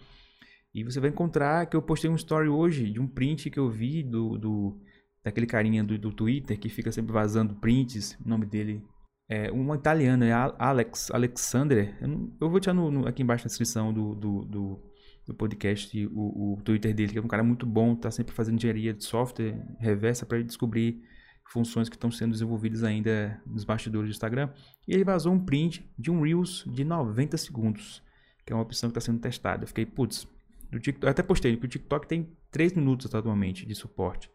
E 0.74 0.84
você 0.84 1.00
vai 1.00 1.10
encontrar 1.10 1.66
que 1.66 1.76
eu 1.76 1.82
postei 1.82 2.10
um 2.10 2.14
story 2.14 2.48
hoje 2.48 2.90
de 2.90 3.00
um 3.00 3.06
print 3.06 3.50
que 3.50 3.58
eu 3.58 3.68
vi 3.70 4.02
do, 4.02 4.38
do 4.38 4.80
daquele 5.24 5.46
carinha 5.46 5.82
do, 5.82 5.98
do 5.98 6.12
Twitter 6.12 6.58
que 6.58 6.68
fica 6.68 6.92
sempre 6.92 7.12
vazando 7.12 7.54
prints. 7.54 8.16
O 8.24 8.28
nome 8.28 8.46
dele 8.46 8.82
é 9.28 9.50
um 9.52 9.74
italiano, 9.74 10.24
é 10.24 10.32
Alex, 10.32 11.10
Alexander. 11.10 11.96
Eu, 12.00 12.32
eu 12.40 12.50
vou 12.50 12.60
deixar 12.60 12.72
no, 12.72 12.90
no, 12.90 13.08
aqui 13.08 13.22
embaixo 13.22 13.44
na 13.44 13.48
descrição 13.48 13.92
do, 13.92 14.14
do, 14.14 14.44
do, 14.44 14.82
do 15.26 15.34
podcast 15.34 16.06
o, 16.06 16.54
o, 16.54 16.62
Twitter 16.62 16.94
dele, 16.94 17.12
que 17.12 17.18
é 17.18 17.22
um 17.22 17.28
cara 17.28 17.42
muito 17.42 17.66
bom, 17.66 17.94
tá 17.94 18.10
sempre 18.10 18.34
fazendo 18.34 18.56
engenharia 18.56 18.94
de 18.94 19.04
software 19.04 19.54
reversa 19.78 20.24
para 20.24 20.42
descobrir 20.42 21.02
funções 21.48 21.88
que 21.88 21.96
estão 21.96 22.10
sendo 22.10 22.32
desenvolvidas 22.32 22.84
ainda 22.84 23.40
nos 23.46 23.64
bastidores 23.64 24.08
do 24.08 24.12
Instagram. 24.12 24.50
E 24.86 24.94
ele 24.94 25.04
vazou 25.04 25.32
um 25.32 25.44
print 25.44 25.88
de 25.98 26.10
um 26.10 26.20
Reels 26.20 26.64
de 26.66 26.84
90 26.84 27.36
segundos, 27.36 28.02
que 28.44 28.52
é 28.52 28.56
uma 28.56 28.62
opção 28.62 28.90
que 28.90 28.98
está 28.98 29.12
sendo 29.12 29.20
testada. 29.20 29.64
Eu 29.64 29.68
fiquei, 29.68 29.86
putz, 29.86 30.26
do 30.70 30.78
TikTok, 30.78 31.04
eu 31.04 31.10
até 31.10 31.22
postei 31.22 31.56
que 31.56 31.64
o 31.64 31.68
TikTok 31.68 32.06
tem 32.06 32.28
3 32.50 32.74
minutos 32.74 33.12
atualmente 33.14 33.66
de 33.66 33.74
suporte. 33.74 34.30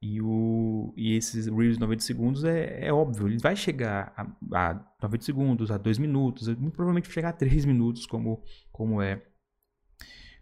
E, 0.00 0.22
o, 0.22 0.94
e 0.96 1.14
esses 1.16 1.46
Reels 1.46 1.74
de 1.74 1.80
90 1.80 2.02
segundos 2.02 2.44
é, 2.44 2.86
é 2.86 2.92
óbvio, 2.92 3.26
ele 3.26 3.38
vai 3.38 3.56
chegar 3.56 4.12
a, 4.16 4.70
a 4.70 4.94
90 5.02 5.24
segundos, 5.24 5.70
a 5.70 5.76
2 5.76 5.98
minutos, 5.98 6.48
muito 6.48 6.74
provavelmente 6.74 7.10
chegar 7.10 7.30
a 7.30 7.32
3 7.32 7.64
minutos, 7.64 8.06
como, 8.06 8.42
como 8.70 9.02
é 9.02 9.22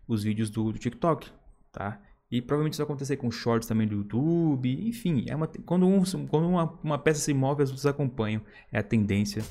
os 0.07 0.23
vídeos 0.23 0.51
do, 0.51 0.73
do 0.73 0.79
TikTok, 0.79 1.31
tá? 1.73 2.01
E 2.37 2.43
provavelmente 2.43 2.75
isso 2.75 2.83
vai 2.83 2.85
acontecer 2.85 3.17
com 3.17 3.31
shorts 3.31 3.67
também 3.67 3.89
do 3.89 3.95
YouTube, 3.95 4.71
enfim, 4.87 5.25
é 5.27 5.35
uma, 5.35 5.47
quando, 5.47 5.87
um, 5.87 6.05
quando 6.27 6.47
uma, 6.47 6.79
uma 6.85 6.99
peça 6.99 7.19
se 7.19 7.33
move, 7.33 7.63
as 7.63 7.71
outras 7.71 7.87
acompanham, 7.87 8.43
é 8.71 8.79
a 8.79 8.83
tendência. 8.83 9.43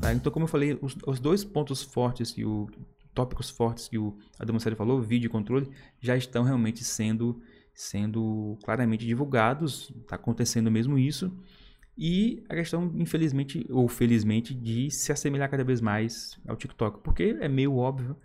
Tá? 0.00 0.12
Então, 0.12 0.30
como 0.30 0.44
eu 0.44 0.48
falei, 0.48 0.78
os, 0.80 0.96
os, 1.04 1.18
dois 1.18 1.42
pontos 1.42 1.82
fortes 1.82 2.30
que 2.30 2.44
o 2.44 2.68
tópicos 3.12 3.50
fortes 3.50 3.88
que 3.88 3.98
o 3.98 4.16
Adamo 4.38 4.60
Sério 4.60 4.76
falou, 4.76 5.02
vídeo 5.02 5.26
e 5.26 5.30
controle, 5.30 5.68
já 6.00 6.16
estão 6.16 6.44
realmente 6.44 6.84
sendo 6.84 7.42
sendo 7.74 8.56
claramente 8.62 9.04
divulgados, 9.04 9.92
está 10.02 10.14
acontecendo 10.14 10.70
mesmo 10.70 10.96
isso. 10.96 11.36
E 11.96 12.44
a 12.48 12.54
questão, 12.54 12.92
infelizmente 12.94 13.66
ou 13.70 13.88
felizmente, 13.88 14.54
de 14.54 14.90
se 14.90 15.10
assemelhar 15.12 15.50
cada 15.50 15.64
vez 15.64 15.80
mais 15.80 16.38
ao 16.46 16.56
TikTok, 16.56 17.02
porque 17.02 17.36
é 17.40 17.48
meio 17.48 17.74
óbvio 17.76 18.16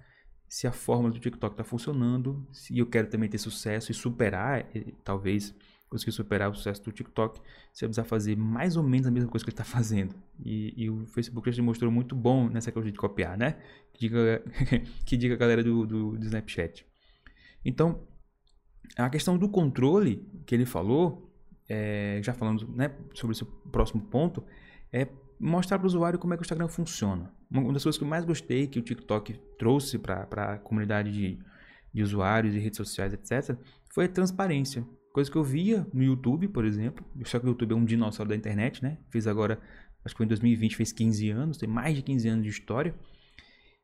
se 0.48 0.68
a 0.68 0.72
fórmula 0.74 1.14
do 1.14 1.20
TikTok 1.20 1.54
está 1.54 1.64
funcionando, 1.64 2.46
se 2.52 2.78
eu 2.78 2.86
quero 2.86 3.08
também 3.08 3.30
ter 3.30 3.38
sucesso 3.38 3.90
e 3.90 3.96
superar, 3.96 4.68
talvez 5.02 5.56
conseguir 5.90 6.12
superar 6.12 6.50
o 6.50 6.56
sucesso 6.56 6.84
do 6.84 6.92
TikTok, 6.92 7.40
você 7.72 7.86
vai 7.86 7.90
precisar 7.90 8.04
fazer 8.04 8.36
mais 8.36 8.76
ou 8.76 8.84
menos 8.84 9.08
a 9.08 9.12
mesma 9.12 9.30
coisa 9.30 9.46
que 9.46 9.50
ele 9.50 9.54
está 9.54 9.64
fazendo. 9.64 10.14
E, 10.44 10.74
e, 10.76 10.90
o 10.90 11.06
Facebook 11.08 11.50
já 11.50 11.56
se 11.56 11.62
mostrou 11.62 11.90
muito 11.90 12.16
bom 12.16 12.50
nessa 12.50 12.70
coisa 12.70 12.92
de 12.92 12.98
copiar, 12.98 13.38
né? 13.38 13.62
Que 13.94 14.02
diga, 14.02 14.44
que 15.06 15.16
diga 15.16 15.36
a 15.36 15.38
galera 15.38 15.64
do, 15.64 15.86
do, 15.86 16.18
do 16.18 16.26
Snapchat. 16.26 16.86
Então, 17.64 18.06
a 18.98 19.10
questão 19.10 19.38
do 19.38 19.48
controle 19.48 20.28
que 20.46 20.54
ele 20.54 20.66
falou, 20.66 21.31
é, 21.74 22.20
já 22.22 22.34
falando 22.34 22.68
né, 22.76 22.92
sobre 23.14 23.34
esse 23.34 23.46
próximo 23.72 24.02
ponto, 24.02 24.44
é 24.92 25.08
mostrar 25.40 25.80
para 25.80 25.86
o 25.86 25.88
usuário 25.88 26.20
como 26.20 26.34
é 26.34 26.38
que 26.38 26.42
o 26.42 26.44
Instagram 26.44 26.68
funciona. 26.68 27.32
Uma 27.50 27.72
das 27.72 27.84
coisas 27.84 27.98
que 27.98 28.04
eu 28.04 28.08
mais 28.10 28.26
gostei 28.26 28.68
que 28.68 28.78
o 28.78 28.82
TikTok 28.82 29.40
trouxe 29.58 29.98
para 29.98 30.26
a 30.54 30.58
comunidade 30.58 31.12
de, 31.14 31.40
de 31.94 32.04
usuários 32.04 32.54
e 32.54 32.60
redes 32.60 32.76
sociais, 32.76 33.14
etc., 33.14 33.58
foi 33.90 34.06
a 34.06 34.10
transparência. 34.10 34.86
Coisa 35.14 35.32
que 35.32 35.38
eu 35.38 35.44
via 35.44 35.88
no 35.94 36.04
YouTube, 36.04 36.50
por 36.50 36.66
exemplo. 36.66 37.06
Só 37.24 37.40
que 37.40 37.46
o 37.46 37.50
YouTube 37.50 37.72
é 37.72 37.76
um 37.76 37.86
dinossauro 37.86 38.30
da 38.30 38.36
internet, 38.36 38.84
né? 38.84 38.98
Fiz 39.10 39.26
agora, 39.26 39.58
acho 40.04 40.14
que 40.14 40.18
foi 40.18 40.26
em 40.26 40.30
2020, 40.30 40.76
fez 40.76 40.92
15 40.92 41.30
anos, 41.30 41.58
tem 41.58 41.70
mais 41.70 41.96
de 41.96 42.02
15 42.02 42.28
anos 42.28 42.44
de 42.44 42.50
história. 42.50 42.94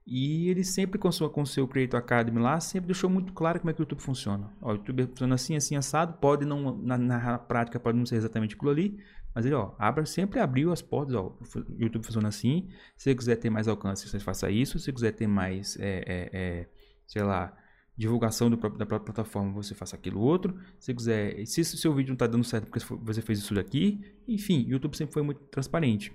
E 0.10 0.50
ele 0.50 0.64
sempre, 0.64 0.98
com, 0.98 1.12
seu 1.12 1.68
Creator 1.68 2.00
Academy 2.00 2.40
lá, 2.40 2.62
sempre 2.62 2.88
deixou 2.88 3.10
muito 3.10 3.34
claro 3.34 3.60
como 3.60 3.70
é 3.70 3.74
que 3.74 3.82
o 3.82 3.84
YouTube 3.84 4.02
funciona. 4.02 4.50
Ó, 4.62 4.72
o 4.72 4.76
YouTube 4.76 5.06
funciona 5.08 5.36
assim, 5.36 5.58
assim, 5.58 5.76
assado. 5.76 6.14
Pode 6.14 6.46
não, 6.46 6.78
na, 6.78 6.98
na 6.98 7.38
prática, 7.38 7.78
pode 7.78 7.98
não 7.98 8.06
ser 8.06 8.16
exatamente 8.16 8.56
aquilo 8.56 8.72
ali. 8.72 8.98
Mas 9.36 9.46
ele, 9.46 9.54
ó, 9.54 9.74
abra, 9.78 10.06
sempre 10.06 10.40
abriu 10.40 10.72
as 10.72 10.82
portas, 10.82 11.14
ó. 11.14 11.38
O 11.42 11.76
YouTube 11.78 12.06
funciona 12.06 12.30
assim. 12.30 12.70
Se 12.96 13.04
você 13.04 13.16
quiser 13.16 13.36
ter 13.36 13.50
mais 13.50 13.68
alcance, 13.68 14.08
você 14.08 14.18
faça 14.18 14.50
isso. 14.50 14.80
Se 14.80 14.86
você 14.86 14.94
quiser 14.94 15.12
ter 15.12 15.28
mais, 15.28 15.78
é, 15.78 16.04
é, 16.08 16.30
é, 16.32 16.70
sei 17.06 17.24
lá, 17.24 17.54
divulgação 17.98 18.50
do, 18.50 18.56
da 18.56 18.86
própria 18.86 19.14
plataforma, 19.14 19.52
você 19.52 19.76
faça 19.76 19.98
aquilo 19.98 20.22
outro. 20.22 20.58
Se 20.80 20.94
quiser, 20.94 21.46
se 21.46 21.66
seu 21.66 21.94
vídeo 21.94 22.12
não 22.12 22.16
está 22.16 22.28
dando 22.28 22.46
certo 22.46 22.68
porque 22.68 22.80
você 23.04 23.22
fez 23.22 23.40
isso 23.40 23.54
daqui, 23.54 24.00
enfim, 24.26 24.66
o 24.68 24.70
YouTube 24.70 24.96
sempre 24.96 25.14
foi 25.14 25.22
muito 25.22 25.42
transparente. 25.52 26.14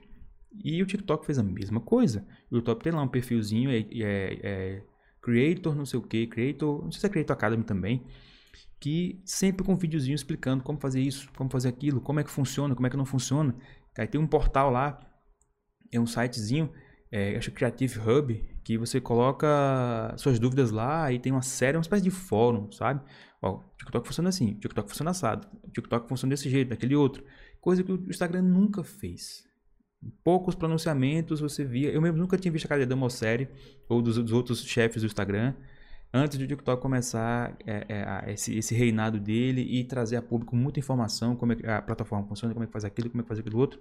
E 0.62 0.82
o 0.82 0.86
TikTok 0.86 1.24
fez 1.24 1.38
a 1.38 1.42
mesma 1.42 1.80
coisa. 1.80 2.26
O 2.50 2.56
YouTube 2.56 2.82
tem 2.82 2.92
lá 2.92 3.02
um 3.02 3.08
perfilzinho, 3.08 3.70
é, 3.70 3.78
é, 3.78 4.40
é 4.42 4.82
Creator, 5.22 5.74
não 5.74 5.86
sei 5.86 5.98
o 5.98 6.02
que, 6.02 6.26
Creator, 6.26 6.82
não 6.82 6.90
sei 6.90 7.00
se 7.00 7.06
é 7.06 7.08
Creator 7.08 7.34
Academy 7.34 7.62
também, 7.62 8.04
que 8.80 9.22
sempre 9.24 9.64
com 9.64 9.72
um 9.72 9.76
videozinho 9.76 10.14
explicando 10.14 10.64
como 10.64 10.80
fazer 10.80 11.00
isso, 11.00 11.30
como 11.36 11.48
fazer 11.48 11.68
aquilo, 11.68 12.00
como 12.00 12.18
é 12.20 12.24
que 12.24 12.30
funciona, 12.30 12.74
como 12.74 12.86
é 12.86 12.90
que 12.90 12.96
não 12.96 13.06
funciona. 13.06 13.54
Aí 13.96 14.06
tem 14.06 14.20
um 14.20 14.26
portal 14.26 14.70
lá, 14.70 14.98
é 15.92 16.00
um 16.00 16.06
sitezinho, 16.06 16.72
é, 17.10 17.36
acho 17.36 17.52
Creative 17.52 18.00
Hub, 18.00 18.52
que 18.64 18.76
você 18.76 19.00
coloca 19.00 20.14
suas 20.16 20.38
dúvidas 20.38 20.70
lá 20.70 21.12
e 21.12 21.18
tem 21.18 21.30
uma 21.30 21.42
série, 21.42 21.76
uma 21.76 21.82
espécie 21.82 22.02
de 22.02 22.10
fórum, 22.10 22.70
sabe? 22.72 23.00
Ó, 23.40 23.58
o 23.58 23.76
TikTok 23.78 24.06
funciona 24.06 24.28
assim, 24.28 24.52
o 24.52 24.60
TikTok 24.60 24.88
funciona 24.88 25.10
assado, 25.10 25.46
o 25.62 25.70
TikTok 25.70 26.08
funciona 26.08 26.30
desse 26.30 26.48
jeito, 26.48 26.70
daquele 26.70 26.96
outro. 26.96 27.24
Coisa 27.60 27.82
que 27.84 27.92
o 27.92 28.08
Instagram 28.08 28.42
nunca 28.42 28.82
fez. 28.82 29.44
Poucos 30.24 30.54
pronunciamentos 30.54 31.40
você 31.40 31.64
via. 31.64 31.90
Eu 31.90 32.00
mesmo 32.00 32.18
nunca 32.18 32.36
tinha 32.36 32.50
visto 32.50 32.66
a 32.66 32.68
cara 32.68 32.86
de 32.86 32.94
Mosseri 32.94 33.48
ou 33.88 34.02
dos, 34.02 34.16
dos, 34.16 34.32
outros 34.32 34.64
chefes 34.64 35.02
do 35.02 35.06
Instagram 35.06 35.54
antes 36.12 36.36
do 36.36 36.46
TikTok 36.46 36.82
começar 36.82 37.56
é, 37.66 37.86
é, 37.88 38.32
esse, 38.32 38.56
esse, 38.56 38.74
reinado 38.74 39.18
dele 39.18 39.62
e 39.62 39.84
trazer 39.84 40.16
a 40.16 40.22
público 40.22 40.54
muita 40.54 40.78
informação, 40.78 41.34
como 41.36 41.52
é 41.52 41.72
a 41.72 41.80
plataforma 41.80 42.26
funciona, 42.26 42.52
como 42.52 42.64
é 42.64 42.66
que 42.66 42.72
faz 42.72 42.84
aquilo, 42.84 43.08
como 43.08 43.20
é 43.20 43.22
que 43.22 43.28
faz 43.28 43.40
aquilo 43.40 43.58
outro. 43.58 43.80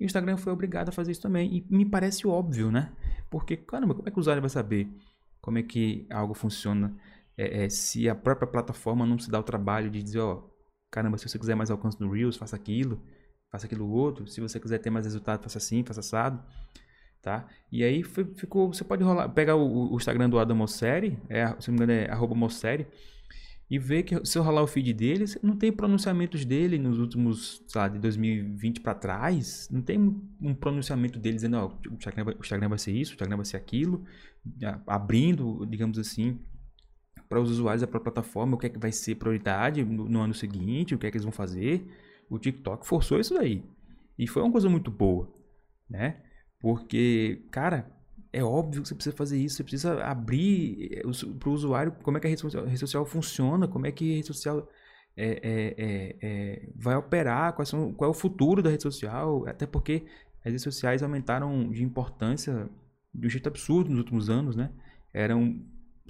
E 0.00 0.04
o 0.04 0.06
Instagram 0.06 0.36
foi 0.36 0.52
obrigado 0.52 0.88
a 0.90 0.92
fazer 0.92 1.12
isso 1.12 1.20
também. 1.20 1.56
E 1.56 1.74
me 1.74 1.84
parece 1.84 2.26
óbvio, 2.26 2.70
né? 2.70 2.92
Porque, 3.28 3.56
caramba, 3.56 3.94
como 3.94 4.08
é 4.08 4.10
que 4.10 4.16
o 4.16 4.20
usuário 4.20 4.40
vai 4.40 4.48
saber 4.48 4.88
como 5.40 5.58
é 5.58 5.62
que 5.62 6.06
algo 6.10 6.34
funciona 6.34 6.94
é, 7.36 7.64
é, 7.64 7.68
se 7.70 8.08
a 8.08 8.14
própria 8.14 8.48
plataforma 8.48 9.06
não 9.06 9.18
se 9.18 9.30
dá 9.30 9.38
o 9.38 9.44
trabalho 9.44 9.90
de 9.90 10.02
dizer, 10.02 10.18
ó, 10.18 10.42
caramba, 10.90 11.16
se 11.16 11.28
você 11.28 11.38
quiser 11.38 11.54
mais 11.54 11.70
alcance 11.70 12.00
no 12.00 12.10
Reels, 12.10 12.36
faça 12.36 12.56
aquilo, 12.56 13.00
faça 13.50 13.66
aquilo 13.66 13.88
outro. 13.88 14.26
Se 14.26 14.40
você 14.40 14.58
quiser 14.60 14.78
ter 14.78 14.90
mais 14.90 15.04
resultado, 15.04 15.42
faça 15.42 15.58
assim, 15.58 15.84
faça 15.84 16.00
assado. 16.00 16.42
Tá? 17.20 17.46
E 17.70 17.82
aí 17.82 18.02
ficou, 18.02 18.72
você 18.72 18.84
pode 18.84 19.02
rolar, 19.02 19.28
pegar 19.30 19.56
o, 19.56 19.92
o 19.92 19.96
Instagram 19.96 20.30
do 20.30 20.38
Adam 20.38 20.56
Mosseri, 20.56 21.18
é, 21.28 21.46
se 21.60 21.68
não 21.68 21.76
me 21.76 21.84
engano 21.84 21.92
é 21.92 22.10
arroba 22.10 22.34
Mosseri, 22.34 22.86
e 23.70 23.78
ver 23.78 24.04
que 24.04 24.24
se 24.24 24.38
eu 24.38 24.42
rolar 24.42 24.62
o 24.62 24.66
feed 24.66 24.94
dele, 24.94 25.24
não 25.42 25.54
tem 25.56 25.70
pronunciamentos 25.70 26.44
dele 26.44 26.78
nos 26.78 26.98
últimos, 26.98 27.62
lá, 27.74 27.88
de 27.88 27.98
2020 27.98 28.80
para 28.80 28.94
trás, 28.94 29.68
não 29.70 29.82
tem 29.82 29.98
um 30.40 30.54
pronunciamento 30.54 31.18
dele 31.18 31.34
dizendo, 31.34 31.58
ó, 31.58 31.66
o 31.90 31.94
Instagram, 31.94 32.24
vai, 32.24 32.34
o 32.34 32.40
Instagram 32.40 32.68
vai 32.68 32.78
ser 32.78 32.92
isso, 32.92 33.12
o 33.12 33.14
Instagram 33.14 33.36
vai 33.36 33.44
ser 33.44 33.56
aquilo, 33.58 34.04
abrindo, 34.86 35.66
digamos 35.66 35.98
assim, 35.98 36.38
para 37.28 37.40
os 37.40 37.50
usuários 37.50 37.82
da 37.82 37.86
plataforma 37.86 38.54
o 38.54 38.58
que 38.58 38.66
é 38.66 38.70
que 38.70 38.78
vai 38.78 38.90
ser 38.90 39.16
prioridade 39.16 39.84
no, 39.84 40.08
no 40.08 40.20
ano 40.20 40.32
seguinte, 40.32 40.94
o 40.94 40.98
que 40.98 41.06
é 41.06 41.10
que 41.10 41.16
eles 41.16 41.24
vão 41.24 41.32
fazer. 41.32 41.86
O 42.30 42.38
TikTok 42.38 42.86
forçou 42.86 43.18
isso 43.18 43.34
daí. 43.34 43.64
E 44.18 44.26
foi 44.26 44.42
uma 44.42 44.52
coisa 44.52 44.68
muito 44.68 44.90
boa, 44.90 45.32
né? 45.88 46.22
Porque, 46.60 47.46
cara, 47.50 47.90
é 48.32 48.42
óbvio 48.42 48.82
que 48.82 48.88
você 48.88 48.94
precisa 48.94 49.16
fazer 49.16 49.38
isso, 49.38 49.56
você 49.56 49.62
precisa 49.64 50.02
abrir 50.04 50.88
eh, 50.92 51.02
para 51.38 51.48
o 51.48 51.52
usuário 51.52 51.92
como 52.02 52.16
é 52.18 52.20
que 52.20 52.26
a 52.26 52.30
rede 52.30 52.40
social, 52.40 52.64
a 52.64 52.66
rede 52.66 52.80
social, 52.80 53.06
funciona, 53.06 53.68
como 53.68 53.86
é 53.86 53.92
que 53.92 54.12
a 54.12 54.16
rede 54.16 54.26
social 54.26 54.68
é, 55.16 55.26
é, 55.26 55.74
é, 55.78 56.16
é, 56.22 56.68
vai 56.74 56.96
operar, 56.96 57.54
são, 57.64 57.92
qual 57.92 58.08
é 58.08 58.10
o 58.10 58.14
futuro 58.14 58.62
da 58.62 58.70
rede 58.70 58.82
social, 58.82 59.46
até 59.46 59.66
porque 59.66 60.06
as 60.40 60.46
redes 60.46 60.62
sociais 60.62 61.02
aumentaram 61.02 61.70
de 61.70 61.82
importância 61.82 62.68
de 63.14 63.26
um 63.26 63.30
jeito 63.30 63.48
absurdo 63.48 63.90
nos 63.90 63.98
últimos 63.98 64.28
anos, 64.30 64.54
né? 64.54 64.70
Eram 65.12 65.60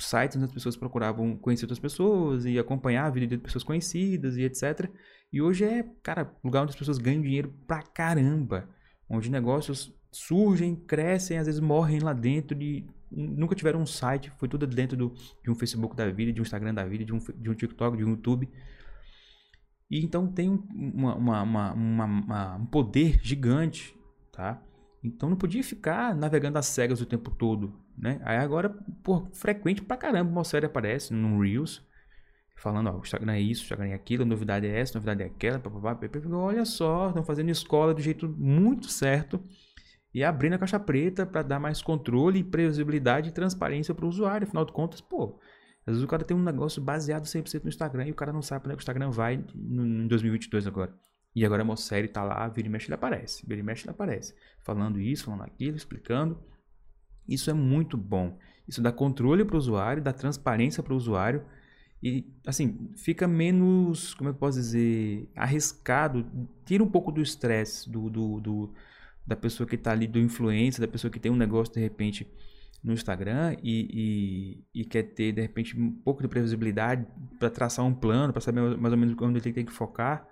sites 0.01 0.37
onde 0.37 0.47
as 0.47 0.53
pessoas 0.53 0.77
procuravam 0.77 1.37
conhecer 1.37 1.65
outras 1.65 1.79
pessoas 1.79 2.45
e 2.45 2.59
acompanhar 2.59 3.07
a 3.07 3.11
vida 3.11 3.27
de 3.27 3.39
pessoas 3.39 3.65
conhecidas 3.65 4.37
e 4.37 4.43
etc. 4.43 4.91
E 5.33 5.43
hoje 5.43 5.65
é, 5.65 5.85
cara, 6.03 6.35
lugar 6.43 6.63
onde 6.63 6.71
as 6.71 6.77
pessoas 6.77 6.99
ganham 6.99 7.23
dinheiro 7.23 7.53
pra 7.67 7.83
caramba, 7.83 8.69
onde 9.09 9.31
negócios 9.31 9.95
surgem, 10.11 10.75
crescem, 10.75 11.39
às 11.39 11.47
vezes 11.47 11.61
morrem 11.61 12.01
lá 12.01 12.13
dentro 12.13 12.57
de 12.57 12.87
nunca 13.11 13.55
tiveram 13.55 13.81
um 13.81 13.87
site, 13.87 14.31
foi 14.37 14.49
tudo 14.49 14.67
dentro 14.67 14.97
do, 14.97 15.15
de 15.43 15.51
um 15.51 15.55
Facebook 15.55 15.97
da 15.97 16.11
vida, 16.11 16.33
de 16.33 16.41
um 16.41 16.43
Instagram 16.43 16.75
da 16.75 16.85
vida, 16.85 17.05
de 17.05 17.13
um, 17.13 17.19
de 17.19 17.51
um 17.51 17.55
TikTok, 17.55 17.97
de 17.97 18.05
um 18.05 18.11
YouTube. 18.11 18.49
E 19.91 20.05
então 20.05 20.27
tem 20.27 20.51
uma, 20.51 21.15
uma, 21.15 21.73
uma, 21.73 22.57
um 22.57 22.67
poder 22.67 23.19
gigante, 23.23 23.97
tá? 24.31 24.63
Então 25.03 25.29
não 25.29 25.37
podia 25.37 25.63
ficar 25.63 26.15
navegando 26.15 26.59
às 26.59 26.67
cegas 26.67 27.01
o 27.01 27.07
tempo 27.07 27.31
todo, 27.31 27.73
né? 27.97 28.21
Aí 28.25 28.37
agora, 28.37 28.69
por 29.03 29.29
frequente 29.33 29.83
pra 29.83 29.97
caramba, 29.97 30.31
uma 30.31 30.45
série 30.45 30.67
aparece 30.67 31.15
no 31.15 31.41
Reels, 31.41 31.87
falando, 32.57 32.89
ó, 32.89 32.97
o 32.97 33.01
Instagram 33.01 33.33
é 33.33 33.41
isso, 33.41 33.63
o 33.63 33.65
Instagram 33.65 33.89
é 33.89 33.95
aquilo, 33.95 34.25
a 34.25 34.27
novidade 34.27 34.67
é 34.67 34.81
essa, 34.81 34.95
a 34.95 34.97
novidade 34.99 35.23
é 35.23 35.27
aquela, 35.27 35.59
papapá, 35.61 35.97
olha 36.33 36.65
só, 36.65 37.09
estão 37.09 37.23
fazendo 37.23 37.51
escola 37.51 37.95
do 37.95 38.03
jeito 38.03 38.29
muito 38.29 38.89
certo 38.89 39.41
e 40.13 40.25
abrindo 40.25 40.55
a 40.55 40.59
caixa 40.59 40.81
preta 40.81 41.25
para 41.25 41.43
dar 41.43 41.61
mais 41.61 41.81
controle, 41.81 42.43
previsibilidade 42.43 43.29
e 43.29 43.33
transparência 43.33 43.95
para 43.95 44.05
o 44.05 44.09
usuário. 44.09 44.47
Afinal 44.47 44.65
de 44.65 44.73
contas, 44.73 45.01
pô, 45.01 45.39
às 45.87 45.95
vezes 45.95 46.03
o 46.03 46.09
cara 46.09 46.25
tem 46.25 46.37
um 46.37 46.43
negócio 46.43 46.83
baseado 46.83 47.25
100% 47.25 47.63
no 47.63 47.69
Instagram 47.69 48.07
e 48.07 48.11
o 48.11 48.15
cara 48.15 48.33
não 48.33 48.43
sabe 48.43 48.63
para 48.63 48.71
onde 48.71 48.75
é 48.75 48.79
o 48.79 48.83
Instagram 48.83 49.11
vai 49.11 49.35
em 49.35 50.09
2022 50.09 50.67
agora. 50.67 50.93
E 51.39 51.45
agora 51.47 51.63
a 51.63 51.65
Mosseri 51.65 52.09
tá 52.09 52.25
lá, 52.25 52.49
vira 52.49 52.67
e 52.67 52.71
mexe 52.71 52.89
ele 52.89 52.97
aparece, 52.97 53.47
vira 53.47 53.61
e 53.61 53.63
mexe 53.63 53.85
ele 53.85 53.93
aparece, 53.93 54.35
falando 54.59 55.01
isso, 55.01 55.27
falando 55.27 55.45
aquilo, 55.45 55.77
explicando. 55.77 56.37
Isso 57.29 57.49
é 57.49 57.53
muito 57.53 57.97
bom. 57.97 58.37
Isso 58.67 58.83
dá 58.83 58.91
controle 58.91 59.45
para 59.45 59.55
o 59.55 59.59
usuário, 59.59 60.03
dá 60.03 60.13
transparência 60.13 60.83
para 60.83 60.93
o 60.93 60.97
usuário 60.97 61.45
e 62.03 62.27
assim 62.45 62.91
fica 62.97 63.29
menos, 63.29 64.15
como 64.15 64.31
eu 64.31 64.35
posso 64.35 64.59
dizer, 64.59 65.31
arriscado, 65.37 66.27
tira 66.65 66.83
um 66.83 66.91
pouco 66.91 67.13
do 67.13 67.23
estresse 67.23 67.89
do, 67.89 68.11
do, 68.11 68.41
do, 68.41 68.75
da 69.25 69.37
pessoa 69.37 69.65
que 69.65 69.77
está 69.77 69.93
ali, 69.93 70.09
do 70.09 70.19
influência, 70.19 70.81
da 70.81 70.89
pessoa 70.89 71.09
que 71.09 71.21
tem 71.21 71.31
um 71.31 71.37
negócio 71.37 71.73
de 71.73 71.79
repente 71.79 72.27
no 72.83 72.93
Instagram 72.93 73.57
e, 73.63 74.65
e, 74.75 74.81
e, 74.81 74.85
quer 74.85 75.05
ter 75.05 75.31
de 75.31 75.41
repente 75.41 75.79
um 75.79 75.93
pouco 75.93 76.21
de 76.21 76.27
previsibilidade 76.27 77.07
para 77.39 77.49
traçar 77.49 77.85
um 77.85 77.95
plano, 77.95 78.33
para 78.33 78.43
saber 78.43 78.77
mais 78.77 78.93
ou 78.93 78.99
menos 78.99 79.15
onde 79.21 79.39
ele 79.39 79.53
tem 79.53 79.65
que 79.65 79.73
focar 79.73 80.27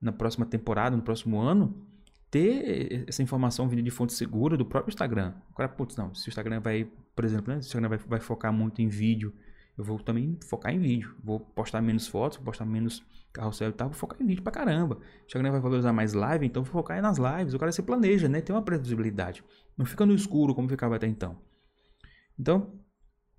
na 0.00 0.12
próxima 0.12 0.46
temporada, 0.46 0.96
no 0.96 1.02
próximo 1.02 1.40
ano, 1.40 1.86
ter 2.30 3.04
essa 3.08 3.22
informação 3.22 3.68
vinda 3.68 3.82
de 3.82 3.90
fonte 3.90 4.12
segura 4.12 4.56
do 4.56 4.64
próprio 4.64 4.90
Instagram. 4.90 5.34
Cara, 5.56 5.68
putz, 5.68 5.96
não, 5.96 6.14
se 6.14 6.28
o 6.28 6.30
Instagram 6.30 6.60
vai, 6.60 6.88
por 7.14 7.24
exemplo, 7.24 7.52
né, 7.52 7.60
se 7.60 7.66
o 7.66 7.68
Instagram 7.68 7.88
vai, 7.88 7.98
vai 7.98 8.20
focar 8.20 8.52
muito 8.52 8.80
em 8.80 8.88
vídeo, 8.88 9.34
eu 9.76 9.84
vou 9.84 9.98
também 9.98 10.38
focar 10.46 10.74
em 10.74 10.78
vídeo. 10.78 11.14
Vou 11.24 11.40
postar 11.40 11.80
menos 11.80 12.06
fotos, 12.06 12.36
vou 12.36 12.44
postar 12.44 12.66
menos 12.66 13.02
carrossel 13.32 13.70
e 13.70 13.72
tal, 13.72 13.88
vou 13.88 13.96
focar 13.96 14.20
em 14.20 14.26
vídeo 14.26 14.42
pra 14.42 14.52
caramba. 14.52 14.96
O 14.96 15.26
Instagram 15.26 15.52
vai 15.52 15.60
valorizar 15.60 15.92
mais 15.92 16.12
live, 16.12 16.46
então 16.46 16.62
vou 16.62 16.70
focar 16.70 17.00
nas 17.00 17.16
lives. 17.16 17.54
O 17.54 17.58
cara 17.58 17.72
se 17.72 17.82
planeja, 17.82 18.28
né? 18.28 18.42
Tem 18.42 18.54
uma 18.54 18.62
previsibilidade. 18.62 19.42
Não 19.78 19.86
fica 19.86 20.04
no 20.04 20.14
escuro 20.14 20.54
como 20.54 20.68
ficava 20.68 20.96
até 20.96 21.06
então. 21.06 21.38
Então, 22.38 22.79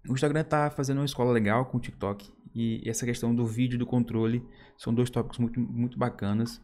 o 0.08 0.14
Instagram 0.14 0.42
está 0.42 0.70
fazendo 0.70 0.98
uma 0.98 1.06
escola 1.06 1.32
legal 1.32 1.66
com 1.66 1.78
o 1.78 1.80
TikTok. 1.80 2.32
E 2.54 2.82
essa 2.90 3.06
questão 3.06 3.34
do 3.34 3.46
vídeo 3.46 3.80
do 3.80 3.86
controle 3.86 4.44
são 4.78 4.94
dois 4.94 5.10
tópicos 5.10 5.38
muito, 5.38 5.60
muito 5.60 5.98
bacanas. 5.98 6.62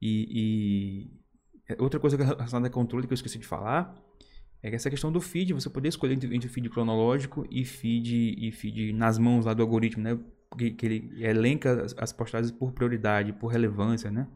E, 0.00 1.10
e 1.68 1.74
outra 1.78 2.00
coisa 2.00 2.16
relacionada 2.16 2.68
a 2.68 2.70
controle 2.70 3.06
que 3.06 3.12
eu 3.12 3.16
esqueci 3.16 3.38
de 3.38 3.46
falar 3.46 3.94
é 4.62 4.74
essa 4.74 4.90
questão 4.90 5.12
do 5.12 5.20
feed, 5.20 5.52
você 5.52 5.70
poder 5.70 5.88
escolher 5.88 6.14
entre, 6.14 6.34
entre 6.34 6.48
feed 6.48 6.68
cronológico 6.68 7.46
e 7.50 7.64
feed, 7.64 8.34
e 8.38 8.50
feed 8.50 8.92
nas 8.92 9.18
mãos 9.18 9.44
lá 9.44 9.54
do 9.54 9.62
algoritmo, 9.62 10.02
né? 10.02 10.18
Que, 10.56 10.70
que 10.70 10.86
ele 10.86 11.24
elenca 11.24 11.84
as, 11.84 11.94
as 11.98 12.12
postagens 12.12 12.50
por 12.50 12.72
prioridade, 12.72 13.32
por 13.32 13.48
relevância, 13.48 14.10
né? 14.10 14.26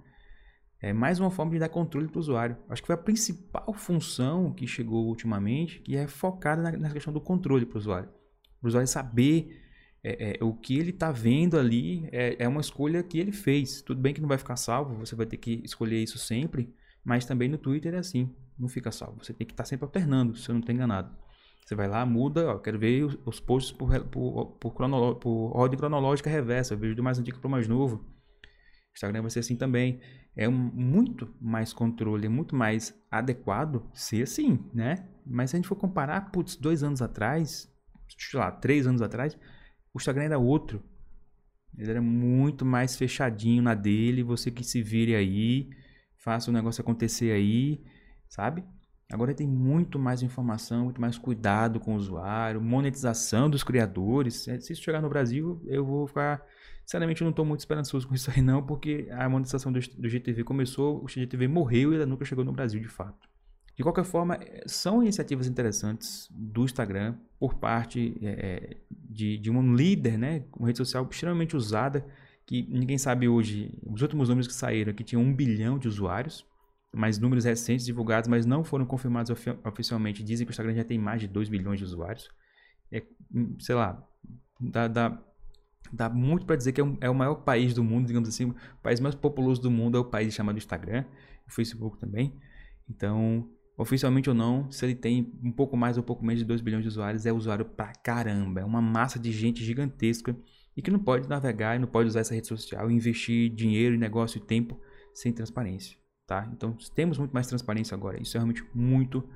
É 0.81 0.93
mais 0.93 1.19
uma 1.19 1.31
forma 1.31 1.53
de 1.53 1.59
dar 1.59 1.69
controle 1.69 2.09
para 2.09 2.19
o 2.19 2.21
usuário. 2.21 2.57
Acho 2.69 2.83
que 2.83 2.87
foi 2.87 2.95
a 2.95 2.99
principal 2.99 3.73
função 3.73 4.53
que 4.53 4.67
chegou 4.67 5.07
ultimamente, 5.07 5.81
que 5.81 5.97
é 5.97 6.07
focada 6.07 6.61
na, 6.63 6.73
na 6.73 6.91
questão 6.91 7.13
do 7.13 7.21
controle 7.21 7.65
para 7.65 7.77
o 7.77 7.79
usuário. 7.79 8.09
Para 8.63 8.67
o 8.67 8.69
usuário 8.69 8.87
saber 8.87 9.61
é, 10.05 10.37
é, 10.39 10.45
o 10.45 10.55
que 10.55 10.79
ele 10.79 10.91
está 10.91 11.11
vendo 11.11 11.59
ali 11.59 12.09
é, 12.13 12.37
é, 12.45 12.49
uma 12.49 12.61
escolha 12.61 13.03
que 13.03 13.19
ele 13.19 13.33
fez. 13.33 13.83
Tudo 13.83 14.01
bem 14.01 14.15
que 14.15 14.21
não 14.21 14.29
vai 14.29 14.39
ficar 14.39 14.55
salvo, 14.55 14.95
você 14.95 15.17
vai 15.17 15.27
ter 15.27 15.37
que 15.37 15.61
escolher 15.65 16.01
isso 16.01 16.17
sempre, 16.17 16.73
mas 17.05 17.25
também 17.25 17.49
no 17.49 17.59
Twitter 17.59 17.93
é 17.95 17.99
assim, 17.99 18.33
não 18.57 18.69
fica 18.69 18.93
salvo. 18.93 19.25
Você 19.25 19.35
tem 19.35 19.45
que 19.45 19.53
estar 19.53 19.65
tá 19.65 19.69
sempre 19.69 19.85
alternando, 19.85 20.37
se 20.37 20.49
eu 20.49 20.53
não 20.53 20.61
estou 20.61 20.73
enganado. 20.73 21.13
Você 21.67 21.75
vai 21.75 21.89
lá, 21.89 22.07
muda, 22.07 22.55
ó, 22.55 22.59
quero 22.59 22.79
ver 22.79 23.05
os, 23.05 23.19
os 23.27 23.41
posts 23.41 23.73
por, 23.73 23.89
por, 24.07 24.47
por, 24.59 25.17
por 25.17 25.57
ordem 25.57 25.79
cronológica 25.79 26.31
reversa, 26.31 26.75
eu 26.75 26.79
vejo 26.79 26.95
do 26.95 27.03
mais 27.03 27.19
antigo 27.19 27.41
para 27.41 27.49
o 27.49 27.51
mais 27.51 27.67
novo. 27.67 28.05
Instagram 28.95 29.23
vai 29.23 29.31
ser 29.31 29.41
assim 29.41 29.57
também. 29.57 30.01
É 30.37 30.49
um, 30.49 30.53
muito 30.53 31.35
mais 31.41 31.73
controle, 31.73 32.27
é 32.27 32.29
muito 32.29 32.57
mais 32.57 32.95
adequado 33.11 33.89
ser 33.95 34.23
assim, 34.23 34.59
né? 34.73 35.09
Mas 35.27 35.51
se 35.51 35.57
a 35.57 35.59
gente 35.59 35.69
for 35.69 35.77
comparar, 35.77 36.33
putz, 36.33 36.57
dois 36.57 36.83
anos 36.83 37.03
atrás, 37.03 37.72
sei 38.19 38.41
lá, 38.41 38.51
três 38.51 38.87
anos 38.87 39.03
atrás, 39.03 39.37
o 39.93 39.99
Instagram 39.99 40.25
era 40.25 40.39
outro. 40.39 40.83
Ele 41.77 41.91
era 41.91 42.03
muito 42.03 42.65
mais 42.65 42.97
fechadinho 42.97 43.63
na 43.63 43.75
dele, 43.75 44.23
você 44.23 44.51
que 44.51 44.63
se 44.63 44.83
vire 44.83 45.15
aí, 45.15 45.71
faça 46.17 46.51
o 46.51 46.55
negócio 46.55 46.83
acontecer 46.83 47.33
aí, 47.33 47.83
sabe? 48.29 48.65
Agora 49.11 49.35
tem 49.35 49.47
muito 49.47 49.99
mais 49.99 50.23
informação, 50.23 50.85
muito 50.85 51.01
mais 51.01 51.19
cuidado 51.19 51.81
com 51.81 51.95
o 51.95 51.97
usuário, 51.97 52.61
monetização 52.63 53.49
dos 53.49 53.63
criadores. 53.63 54.37
Se 54.37 54.73
isso 54.73 54.83
chegar 54.83 55.03
no 55.03 55.09
Brasil, 55.09 55.63
eu 55.67 55.85
vou 55.85 56.07
ficar 56.07 56.43
Sinceramente, 56.85 57.23
eu 57.23 57.25
não 57.25 57.31
estou 57.31 57.45
muito 57.45 57.61
esperançoso 57.61 58.07
com 58.07 58.15
isso 58.15 58.31
aí, 58.31 58.43
não, 58.43 58.63
porque 58.63 59.09
a 59.13 59.29
monetização 59.29 59.73
do, 59.73 59.81
do 59.81 60.09
GTV 60.09 60.45
começou, 60.45 61.03
o 61.03 61.09
GTV 61.09 61.49
morreu 61.49 61.91
e 61.91 61.95
ainda 61.95 62.07
nunca 62.07 62.25
chegou 62.25 62.45
no 62.45 62.53
Brasil 62.53 62.81
de 62.81 62.89
fato. 62.89 63.29
De 63.75 63.83
qualquer 63.83 64.05
forma, 64.05 64.35
eh, 64.35 64.65
são 64.67 65.03
iniciativas 65.03 65.47
interessantes 65.47 66.29
do 66.31 66.65
Instagram 66.65 67.17
por 67.39 67.55
parte 67.55 68.19
é, 68.23 68.77
de, 68.91 69.39
de 69.39 69.51
um 69.51 69.75
líder, 69.75 70.19
né? 70.19 70.45
Uma 70.57 70.67
rede 70.67 70.79
social 70.79 71.09
extremamente 71.11 71.57
usada, 71.57 72.07
que 72.47 72.63
ninguém 72.71 72.99
sabe 72.99 73.29
hoje. 73.29 73.79
Os 73.87 74.03
últimos 74.03 74.29
números 74.29 74.47
que 74.47 74.55
saíram 74.55 74.91
aqui 74.91 75.03
tinham 75.03 75.23
um 75.23 75.35
bilhão 75.35 75.79
de 75.79 75.89
usuários, 75.89 76.47
mas 76.95 77.19
números 77.19 77.45
recentes 77.45 77.87
divulgados, 77.87 78.29
mas 78.29 78.45
não 78.45 78.63
foram 78.63 78.85
confirmados 78.85 79.31
ofi 79.31 79.51
oficialmente. 79.65 80.23
Dizem 80.23 80.47
que 80.47 80.51
o 80.51 80.53
Instagram 80.53 80.75
já 80.75 80.85
tem 80.85 80.99
mais 80.99 81.21
de 81.21 81.29
2 81.29 81.49
bilhões 81.49 81.79
de 81.79 81.85
usuários. 81.85 82.29
É, 82.91 83.03
hum, 83.35 83.57
sei 83.59 83.75
lá, 83.75 84.07
dá, 84.61 84.87
dá 84.89 85.23
Dá 85.93 86.09
muito 86.09 86.47
para 86.47 86.57
dizer 86.57 86.73
que 86.73 86.81
é, 86.81 86.85
um, 86.85 86.97
é, 87.01 87.11
o 87.11 87.15
maior 87.15 87.35
país 87.37 87.75
do 87.75 87.85
mundo, 87.85 88.07
digamos 88.07 88.29
assim, 88.29 88.47
o 88.47 88.55
país 88.83 88.99
mais 88.99 89.15
populoso 89.15 89.61
do 89.61 89.71
mundo 89.71 89.99
é 89.99 90.01
o 90.01 90.05
país 90.05 90.33
chamado 90.33 90.57
Instagram, 90.57 91.05
o 91.47 91.53
Facebook 91.53 91.99
também. 91.99 92.41
Então, 92.89 93.47
oficialmente 93.83 94.29
ou 94.29 94.35
não, 94.35 94.71
se 94.71 94.85
ele 94.85 94.95
tem 94.95 95.33
um 95.43 95.53
pouco 95.53 95.77
mais 95.77 95.97
ou 95.97 96.03
um 96.03 96.07
pouco 96.07 96.25
menos 96.25 96.41
de 96.41 96.47
2 96.47 96.61
bilhões 96.61 96.83
de 96.83 96.89
usuários, 96.89 97.27
é 97.27 97.33
usuário 97.33 97.65
pra 97.65 97.93
caramba. 97.93 98.61
É 98.61 98.65
uma 98.65 98.81
massa 98.81 99.19
de 99.19 99.33
gente 99.33 99.63
gigantesca 99.65 100.37
e 100.77 100.81
que 100.81 100.91
não 100.91 100.99
pode 100.99 101.29
navegar 101.29 101.77
e 101.77 101.79
não 101.79 101.89
pode 101.89 102.09
usar 102.09 102.21
essa 102.21 102.35
rede 102.35 102.47
social 102.47 102.91
investir 102.91 103.51
dinheiro, 103.51 103.99
negócio 103.99 104.39
e 104.39 104.41
tempo 104.41 104.81
sem 105.13 105.33
transparência, 105.33 105.99
tá? 106.27 106.49
Então, 106.53 106.77
temos 106.95 107.19
muito 107.19 107.33
mais 107.33 107.47
transparência 107.47 107.95
agora. 107.95 108.21
Isso 108.23 108.37
é 108.37 108.39
realmente 108.39 108.65
muito 108.75 109.29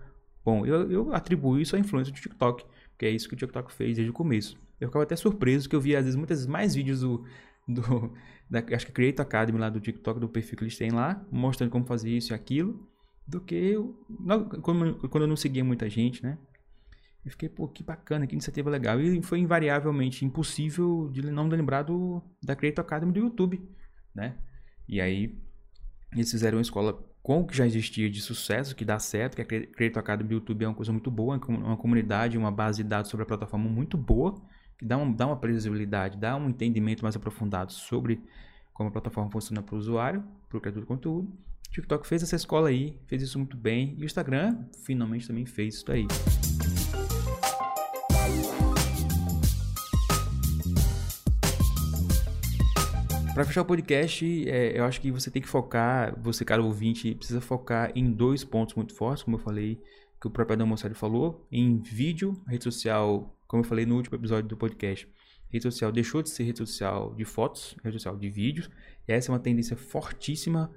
bom. 0.45 0.65
Eu, 0.65 0.91
eu 0.91 1.13
atribuo 1.13 1.59
isso 1.59 1.77
à 1.77 1.79
influência 1.79 2.13
do 2.13 2.19
TikTok, 2.19 2.65
que 2.97 3.05
é 3.05 3.11
isso 3.11 3.29
que 3.29 3.35
o 3.35 3.37
TikTok 3.37 3.73
fez 3.73 3.97
desde 3.97 4.11
o 4.11 4.15
começo. 4.15 4.57
Eu 4.81 4.89
ficava 4.89 5.03
até 5.03 5.17
surpreso 5.17 5.69
que 5.69 5.77
eu 5.77 5.81
via 5.81 5.99
às 5.99 6.05
vezes 6.05 6.17
muitas 6.17 6.39
vezes 6.39 6.51
mais 6.51 6.75
vídeos 6.75 7.01
do, 7.01 7.25
do 7.69 8.13
da, 8.49 8.63
acho 8.75 8.87
que 8.87 8.93
Creator 8.93 9.25
Academy 9.25 9.59
lá 9.59 9.69
do 9.69 9.81
TikTok, 9.81 10.21
do 10.21 10.29
perfil 10.29 10.57
que 10.57 10.65
eles 10.65 10.79
têm 10.79 10.91
lá, 10.91 11.23
mostrando 11.31 11.71
como 11.71 11.85
fazer 11.85 12.11
isso 12.11 12.33
e 12.33 12.35
aquilo, 12.35 12.89
do 13.27 13.41
que 13.41 13.55
eu, 13.55 13.99
quando, 14.63 14.99
eu 15.13 15.27
não 15.27 15.37
seguia 15.37 15.65
muita 15.65 15.89
gente, 15.91 16.23
né? 16.23 16.39
Eu 17.25 17.31
fiquei, 17.33 17.49
pô, 17.49 17.67
que 17.67 17.83
bacana, 17.83 18.27
que 18.27 18.35
iniciativa 18.35 18.71
legal. 18.71 19.01
E 19.01 19.21
foi 19.23 19.41
invariavelmente 19.41 20.25
impossível 20.25 21.11
de 21.13 21.23
não 21.23 21.49
lembrar 21.49 21.83
do, 21.83 22.23
da 22.43 22.55
Creator 22.55 22.85
Academy 22.85 23.13
do 23.13 23.19
YouTube, 23.19 23.61
né? 24.15 24.37
E 24.89 25.01
aí, 25.01 25.37
eles 26.13 26.31
fizeram 26.31 26.59
uma 26.59 26.63
escola 26.63 27.05
com 27.23 27.41
o 27.41 27.47
que 27.47 27.57
já 27.57 27.67
existia 27.67 28.09
de 28.09 28.23
sucesso, 28.23 28.77
que 28.77 28.85
dá 28.85 29.01
certo, 29.01 29.35
que 29.35 29.43
a 29.43 29.45
Creator 29.45 29.99
Academy 29.99 30.29
do 30.29 30.35
YouTube 30.35 30.65
é 30.65 30.69
uma 30.69 30.75
coisa 30.75 30.93
muito 30.93 31.11
boa, 31.11 31.41
uma 31.49 31.77
comunidade, 31.77 32.39
uma 32.39 32.53
base 32.53 32.85
de 32.85 32.89
dados 32.89 33.11
sobre 33.11 33.25
a 33.25 33.27
plataforma 33.27 33.69
muito 33.69 33.99
boa 33.99 34.41
que 34.79 34.85
dá, 34.85 34.97
um, 34.97 35.13
dá 35.13 35.27
uma 35.27 35.37
previsibilidade, 35.37 36.19
dá 36.19 36.37
um 36.37 36.49
entendimento 36.49 37.03
mais 37.03 37.17
aprofundado 37.17 37.73
sobre 37.73 38.21
como 38.73 38.91
a 38.91 38.93
plataforma 38.93 39.31
funciona 39.31 39.63
para 39.63 39.75
o 39.75 39.79
usuário, 39.79 40.23
para 40.49 40.59
o 40.59 40.61
criador 40.61 40.83
de 40.83 40.87
conteúdo. 40.87 41.33
O 41.69 41.73
TikTok 41.73 42.07
fez 42.07 42.23
essa 42.23 42.37
escola 42.37 42.69
aí, 42.69 42.99
fez 43.07 43.23
isso 43.23 43.39
muito 43.39 43.57
bem, 43.57 43.95
e 43.99 44.03
o 44.03 44.05
Instagram 44.05 44.65
finalmente 44.85 45.27
também 45.27 45.45
fez 45.47 45.75
isso 45.77 45.93
aí. 45.93 46.07
Para 53.35 53.45
fechar 53.45 53.63
o 53.63 53.65
podcast, 53.67 54.49
é, 54.49 54.79
eu 54.79 54.85
acho 54.85 55.01
que 55.01 55.11
você 55.11 55.31
tem 55.31 55.43
que 55.43 55.49
focar, 55.49 56.19
você, 56.19 56.45
cara 56.45 56.63
ouvinte, 56.63 57.15
precisa 57.15 57.41
focar 57.41 57.93
em 57.95 58.11
dois 58.11 58.43
pontos 58.43 58.75
muito 58.75 58.95
fortes, 58.95 59.23
como 59.23 59.37
eu 59.37 59.41
falei, 59.41 59.79
que 60.19 60.27
o 60.27 60.31
próprio 60.31 60.55
Adam 60.55 60.67
Mosseri 60.67 60.95
falou, 60.95 61.47
em 61.53 61.79
vídeo, 61.83 62.43
rede 62.49 62.65
social 62.65 63.37
como 63.47 63.63
eu 63.63 63.67
falei 63.67 63.87
no 63.87 63.95
último 63.97 64.17
episódio 64.17 64.49
do 64.49 64.57
podcast, 64.57 65.09
rede 65.49 65.63
social 65.63 65.93
deixou 65.93 66.23
de 66.23 66.31
ser 66.31 66.45
rede 66.45 66.59
social 66.59 67.15
de 67.15 67.25
fotos, 67.25 67.77
rede 67.83 67.97
social 67.97 68.17
de 68.17 68.29
vídeos. 68.29 68.69
E 69.07 69.13
essa 69.13 69.31
é 69.31 69.33
uma 69.33 69.39
tendência 69.39 69.77
fortíssima 69.77 70.71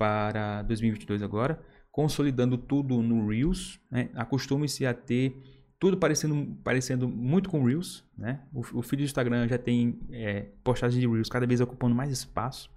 para 0.00 0.62
2022 0.62 1.22
agora, 1.22 1.62
consolidando 1.92 2.56
tudo 2.56 3.02
no 3.02 3.28
Reels. 3.28 3.78
Né? 3.90 4.08
Acostume-se 4.14 4.86
a 4.86 4.94
ter 4.94 5.36
tudo 5.78 5.98
parecendo, 5.98 6.56
parecendo 6.64 7.06
muito 7.06 7.50
com 7.50 7.62
Reels. 7.62 8.02
Né? 8.16 8.40
O, 8.50 8.60
o 8.78 8.82
feed 8.82 9.02
do 9.02 9.04
Instagram 9.04 9.46
já 9.46 9.58
tem 9.58 10.00
é, 10.10 10.46
postagens 10.64 10.98
de 10.98 11.06
Reels 11.06 11.28
cada 11.28 11.46
vez 11.46 11.60
ocupando 11.60 11.94
mais 11.94 12.10
espaço. 12.10 12.70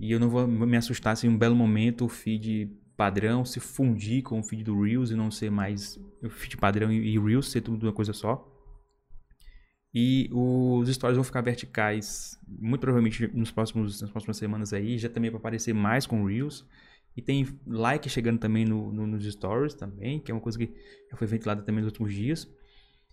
E 0.00 0.10
eu 0.10 0.18
não 0.18 0.28
vou 0.28 0.48
me 0.48 0.76
assustar 0.76 1.16
se 1.16 1.28
em 1.28 1.30
um 1.30 1.38
belo 1.38 1.54
momento 1.54 2.06
o 2.06 2.08
feed 2.08 2.76
padrão 2.96 3.44
se 3.44 3.60
fundir 3.60 4.24
com 4.24 4.40
o 4.40 4.42
feed 4.42 4.64
do 4.64 4.82
Reels 4.82 5.12
e 5.12 5.14
não 5.14 5.30
ser 5.30 5.48
mais 5.48 5.96
o 6.24 6.28
feed 6.28 6.56
padrão 6.56 6.90
e 6.90 7.16
Reels 7.20 7.52
ser 7.52 7.60
tudo 7.60 7.86
uma 7.86 7.92
coisa 7.92 8.12
só. 8.12 8.44
E 9.92 10.30
os 10.32 10.88
stories 10.88 11.16
vão 11.16 11.24
ficar 11.24 11.40
verticais, 11.40 12.38
muito 12.46 12.80
provavelmente 12.80 13.28
nos 13.34 13.50
próximos, 13.50 14.00
nas 14.00 14.10
próximas 14.10 14.36
semanas 14.36 14.72
aí, 14.72 14.96
já 14.98 15.08
também 15.08 15.30
para 15.30 15.38
aparecer 15.38 15.74
mais 15.74 16.06
com 16.06 16.24
Reels. 16.24 16.64
E 17.16 17.20
tem 17.20 17.46
like 17.66 18.08
chegando 18.08 18.38
também 18.38 18.64
no, 18.64 18.92
no, 18.92 19.06
nos 19.06 19.24
stories 19.24 19.74
também, 19.74 20.20
que 20.20 20.30
é 20.30 20.34
uma 20.34 20.40
coisa 20.40 20.56
que 20.56 20.72
já 21.10 21.16
foi 21.16 21.26
ventilada 21.26 21.62
também 21.62 21.82
nos 21.82 21.90
últimos 21.90 22.14
dias. 22.14 22.48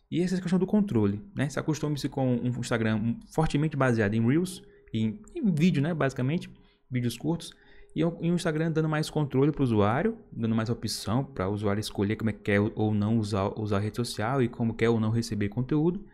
E 0.10 0.22
essa 0.22 0.36
é 0.36 0.38
a 0.38 0.42
questão 0.42 0.60
do 0.60 0.68
controle, 0.68 1.20
né? 1.36 1.50
Se 1.50 1.60
acostume-se 1.60 2.08
com 2.08 2.36
um 2.36 2.48
Instagram 2.48 3.16
fortemente 3.34 3.76
baseado 3.76 4.14
em 4.14 4.26
Reels, 4.26 4.64
em, 4.94 5.20
em 5.36 5.52
vídeo, 5.52 5.82
né? 5.82 5.94
Basicamente, 5.96 6.50
vídeos 6.90 7.18
curtos. 7.18 7.52
E 7.96 8.04
o 8.04 8.16
Instagram 8.22 8.72
dando 8.72 8.88
mais 8.88 9.10
controle 9.10 9.52
para 9.52 9.62
o 9.62 9.64
usuário, 9.64 10.18
dando 10.32 10.54
mais 10.54 10.70
opção 10.70 11.24
para 11.24 11.50
o 11.50 11.54
usuário 11.54 11.80
escolher 11.80 12.16
como 12.16 12.30
é 12.30 12.34
que 12.34 12.40
quer 12.40 12.60
ou 12.60 12.94
não 12.94 13.18
usar, 13.18 13.48
usar 13.60 13.78
a 13.78 13.80
rede 13.80 13.96
social 13.96 14.42
e 14.44 14.48
como 14.48 14.76
quer 14.76 14.90
ou 14.90 15.00
não 15.00 15.10
receber 15.10 15.50
conteúdo. 15.50 16.06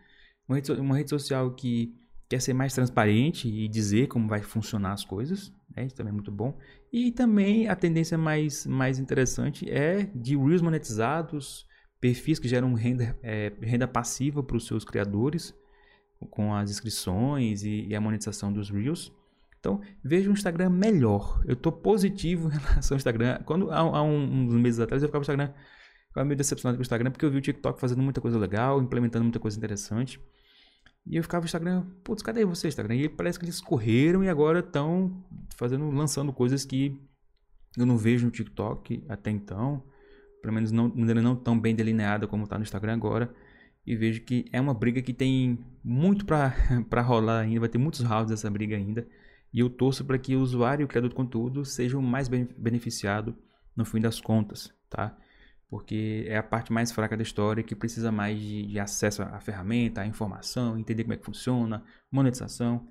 Uma 0.48 0.56
rede, 0.56 0.72
uma 0.72 0.96
rede 0.96 1.10
social 1.10 1.50
que 1.54 1.94
quer 2.28 2.40
ser 2.40 2.54
mais 2.54 2.74
transparente 2.74 3.48
e 3.48 3.68
dizer 3.68 4.08
como 4.08 4.28
vai 4.28 4.42
funcionar 4.42 4.92
as 4.92 5.04
coisas, 5.04 5.52
né? 5.74 5.84
isso 5.84 5.94
também 5.94 6.10
é 6.10 6.14
muito 6.14 6.32
bom. 6.32 6.58
E 6.92 7.10
também 7.10 7.68
a 7.68 7.76
tendência 7.76 8.16
mais, 8.16 8.66
mais 8.66 8.98
interessante 8.98 9.70
é 9.70 10.04
de 10.14 10.36
Reels 10.36 10.62
monetizados, 10.62 11.66
perfis 12.00 12.38
que 12.38 12.48
geram 12.48 12.72
renda, 12.74 13.18
é, 13.22 13.52
renda 13.60 13.86
passiva 13.88 14.42
para 14.42 14.56
os 14.56 14.66
seus 14.66 14.84
criadores, 14.84 15.54
com 16.30 16.54
as 16.54 16.70
inscrições 16.70 17.64
e, 17.64 17.86
e, 17.86 17.94
a 17.94 18.00
monetização 18.00 18.52
dos 18.52 18.70
Reels. 18.70 19.12
Então, 19.58 19.80
veja 20.02 20.28
o 20.28 20.32
Instagram 20.32 20.70
melhor. 20.70 21.42
Eu 21.46 21.54
estou 21.54 21.72
positivo 21.72 22.48
em 22.52 22.58
relação 22.58 22.94
ao 22.94 22.98
Instagram. 22.98 23.40
Quando 23.44 23.70
há, 23.70 23.78
há 23.78 24.02
um, 24.02 24.46
uns 24.46 24.54
meses 24.54 24.80
atrás 24.80 25.02
eu 25.02 25.08
ficava 25.08 25.20
no 25.20 25.22
Instagram, 25.22 25.52
ficava 26.14 26.24
meio 26.24 26.38
decepcionado 26.38 26.76
com 26.76 26.80
o 26.80 26.82
Instagram, 26.82 27.10
porque 27.10 27.24
eu 27.24 27.30
vi 27.30 27.38
o 27.38 27.40
TikTok 27.40 27.80
fazendo 27.80 28.00
muita 28.00 28.20
coisa 28.20 28.38
legal, 28.38 28.80
implementando 28.80 29.24
muita 29.24 29.40
coisa 29.40 29.58
interessante. 29.58 30.20
E 31.04 31.16
eu 31.16 31.22
ficava 31.24 31.42
no 31.42 31.46
Instagram, 31.46 31.84
putz, 32.04 32.22
cadê 32.22 32.44
você, 32.44 32.68
Instagram? 32.68 32.94
E 32.94 33.08
parece 33.08 33.38
que 33.38 33.44
eles 33.44 33.60
correram 33.60 34.22
e 34.22 34.28
agora 34.28 34.60
estão 34.60 35.24
fazendo, 35.56 35.90
lançando 35.90 36.32
coisas 36.32 36.64
que 36.64 36.96
eu 37.76 37.84
não 37.84 37.98
vejo 37.98 38.26
no 38.26 38.30
TikTok 38.30 39.04
até 39.08 39.30
então. 39.30 39.82
Pelo 40.40 40.54
menos 40.54 40.70
não, 40.70 40.88
maneira 40.88 41.20
não 41.20 41.34
tão 41.34 41.58
bem 41.58 41.74
delineada 41.74 42.28
como 42.28 42.44
está 42.44 42.56
no 42.56 42.62
Instagram 42.62 42.94
agora. 42.94 43.34
E 43.84 43.96
vejo 43.96 44.20
que 44.22 44.46
é 44.52 44.60
uma 44.60 44.72
briga 44.72 45.02
que 45.02 45.12
tem 45.12 45.58
muito 45.82 46.24
para 46.24 47.02
rolar 47.02 47.40
ainda, 47.40 47.60
vai 47.60 47.68
ter 47.68 47.76
muitos 47.76 48.00
rounds 48.00 48.30
dessa 48.30 48.48
briga 48.48 48.76
ainda. 48.76 49.06
E 49.52 49.58
eu 49.58 49.68
torço 49.68 50.04
para 50.04 50.16
que 50.16 50.36
o 50.36 50.40
usuário 50.40 50.82
e 50.82 50.84
o 50.84 50.88
criador 50.88 51.10
de 51.10 51.16
conteúdo 51.16 51.64
sejam 51.64 52.00
mais 52.00 52.28
beneficiado 52.28 53.36
no 53.76 53.84
fim 53.84 54.00
das 54.00 54.20
contas, 54.20 54.72
tá? 54.88 55.16
Porque 55.74 56.24
é 56.28 56.36
a 56.36 56.42
parte 56.44 56.72
mais 56.72 56.92
fraca 56.92 57.16
da 57.16 57.24
história 57.24 57.60
que 57.60 57.74
precisa 57.74 58.12
mais 58.12 58.38
de, 58.38 58.64
de 58.64 58.78
acesso 58.78 59.24
à 59.24 59.40
ferramenta, 59.40 60.02
à 60.02 60.06
informação, 60.06 60.78
entender 60.78 61.02
como 61.02 61.14
é 61.14 61.16
que 61.16 61.24
funciona, 61.24 61.82
monetização, 62.12 62.86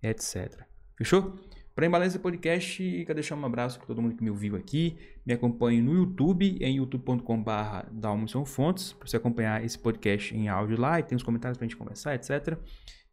etc. 0.00 0.62
Fechou? 0.96 1.34
Para 1.74 1.86
embalar 1.86 2.06
esse 2.06 2.16
podcast, 2.20 2.80
quero 2.80 3.14
deixar 3.14 3.34
um 3.34 3.44
abraço 3.44 3.78
para 3.78 3.88
todo 3.88 4.00
mundo 4.00 4.14
que 4.14 4.22
me 4.22 4.30
ouviu 4.30 4.54
aqui. 4.54 4.96
Me 5.26 5.32
acompanhe 5.32 5.82
no 5.82 5.92
YouTube, 5.92 6.56
em 6.60 6.76
youtube.com.br 6.76 8.44
Fontes, 8.46 8.92
para 8.92 9.08
você 9.08 9.16
acompanhar 9.16 9.64
esse 9.64 9.76
podcast 9.76 10.32
em 10.32 10.46
áudio 10.46 10.80
lá 10.80 11.00
e 11.00 11.02
tem 11.02 11.16
os 11.16 11.24
comentários 11.24 11.58
para 11.58 11.66
a 11.66 11.68
gente 11.68 11.76
conversar, 11.76 12.14
etc. 12.14 12.56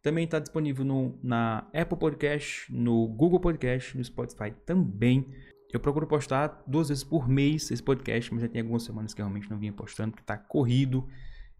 Também 0.00 0.24
está 0.24 0.38
disponível 0.38 0.84
no, 0.84 1.18
na 1.20 1.66
Apple 1.74 1.98
Podcast, 1.98 2.72
no 2.72 3.08
Google 3.08 3.40
Podcast, 3.40 3.96
no 3.98 4.04
Spotify 4.04 4.52
também. 4.64 5.26
Eu 5.72 5.80
procuro 5.80 6.06
postar 6.06 6.62
duas 6.66 6.88
vezes 6.88 7.04
por 7.04 7.28
mês 7.28 7.70
esse 7.70 7.82
podcast, 7.82 8.32
mas 8.32 8.42
já 8.42 8.48
tem 8.48 8.60
algumas 8.60 8.82
semanas 8.82 9.12
que 9.12 9.20
realmente 9.20 9.50
não 9.50 9.58
vinha 9.58 9.72
postando, 9.72 10.12
porque 10.12 10.22
está 10.22 10.36
corrido 10.36 11.06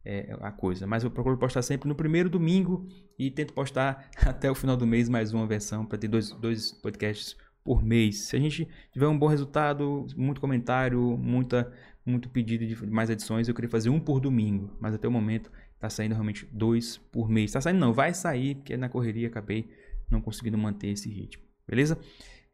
é, 0.05 0.37
a 0.41 0.53
coisa. 0.53 0.87
Mas 0.87 1.03
eu 1.03 1.11
procuro 1.11 1.37
postar 1.37 1.63
sempre 1.63 1.89
no 1.89 1.95
primeiro 1.95 2.31
domingo 2.31 2.87
e 3.19 3.31
tento 3.31 3.53
postar 3.53 4.09
até 4.25 4.51
o 4.51 4.55
final 4.55 4.77
do 4.77 4.87
mês 4.87 5.09
mais 5.09 5.35
uma 5.35 5.47
versão 5.47 5.85
para 5.85 5.99
ter 5.99 6.09
dois, 6.09 6.31
dois 6.31 6.73
podcasts 6.73 7.37
por 7.65 7.83
mês. 7.83 8.21
Se 8.27 8.37
a 8.37 8.39
gente 8.39 8.69
tiver 8.93 9.09
um 9.09 9.19
bom 9.19 9.27
resultado, 9.27 10.07
muito 10.17 10.41
comentário, 10.41 11.01
muita, 11.19 11.73
muito 12.05 12.31
pedido 12.31 12.65
de 12.65 12.87
mais 12.87 13.11
edições, 13.11 13.49
eu 13.49 13.55
queria 13.55 13.69
fazer 13.69 13.91
um 13.91 13.99
por 13.99 14.21
domingo. 14.21 14.77
Mas 14.81 14.95
até 14.95 15.09
o 15.09 15.11
momento 15.11 15.51
está 15.75 15.91
saindo 15.91 16.13
realmente 16.13 16.47
dois 16.53 16.97
por 16.97 17.29
mês. 17.29 17.51
Está 17.51 17.61
saindo 17.61 17.81
não, 17.81 17.93
vai 17.93 18.15
sair, 18.15 18.55
porque 18.55 18.77
na 18.77 18.89
correria 18.89 19.27
acabei 19.27 19.69
não 20.09 20.21
conseguindo 20.21 20.57
manter 20.57 20.91
esse 20.91 21.11
ritmo. 21.11 21.43
Beleza? 21.67 21.99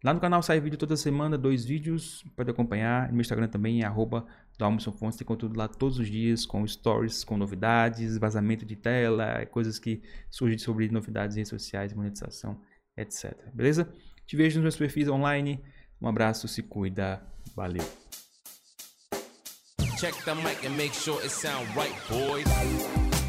Lá 0.04 0.12
no 0.12 0.18
canal 0.18 0.42
sai 0.42 0.60
vídeo 0.60 0.76
toda 0.76 0.96
semana, 0.96 1.38
dois 1.38 1.64
vídeos, 1.64 2.24
pode 2.36 2.50
acompanhar. 2.50 3.12
No 3.12 3.20
Instagram 3.20 3.46
também 3.46 3.82
é 3.82 3.86
arroba 3.86 4.26
Fontes, 4.98 5.16
tem 5.16 5.26
conteúdo 5.26 5.56
lá 5.56 5.68
todos 5.68 5.98
os 5.98 6.08
dias, 6.08 6.44
com 6.44 6.66
stories, 6.66 7.22
com 7.24 7.36
novidades, 7.36 8.18
vazamento 8.18 8.64
de 8.64 8.76
tela, 8.76 9.46
coisas 9.46 9.78
que 9.78 10.02
surgem 10.30 10.58
sobre 10.58 10.88
novidades 10.88 11.36
em 11.36 11.40
redes 11.40 11.50
sociais, 11.50 11.92
monetização, 11.94 12.60
etc. 12.96 13.32
Beleza? 13.54 13.92
Te 14.26 14.36
vejo 14.36 14.56
nos 14.56 14.62
meus 14.62 14.76
perfis 14.76 15.08
online. 15.08 15.60
Um 16.00 16.08
abraço, 16.08 16.48
se 16.48 16.62
cuida. 16.62 17.22
Valeu. 17.54 17.84
Check 19.98 20.14
the 20.24 20.34
mic 20.34 20.66
and 20.66 20.76
make 20.76 20.94
sure 20.94 21.22
it 21.22 21.30
sound 21.30 21.64
right, 21.76 21.94
boys. 22.08 23.21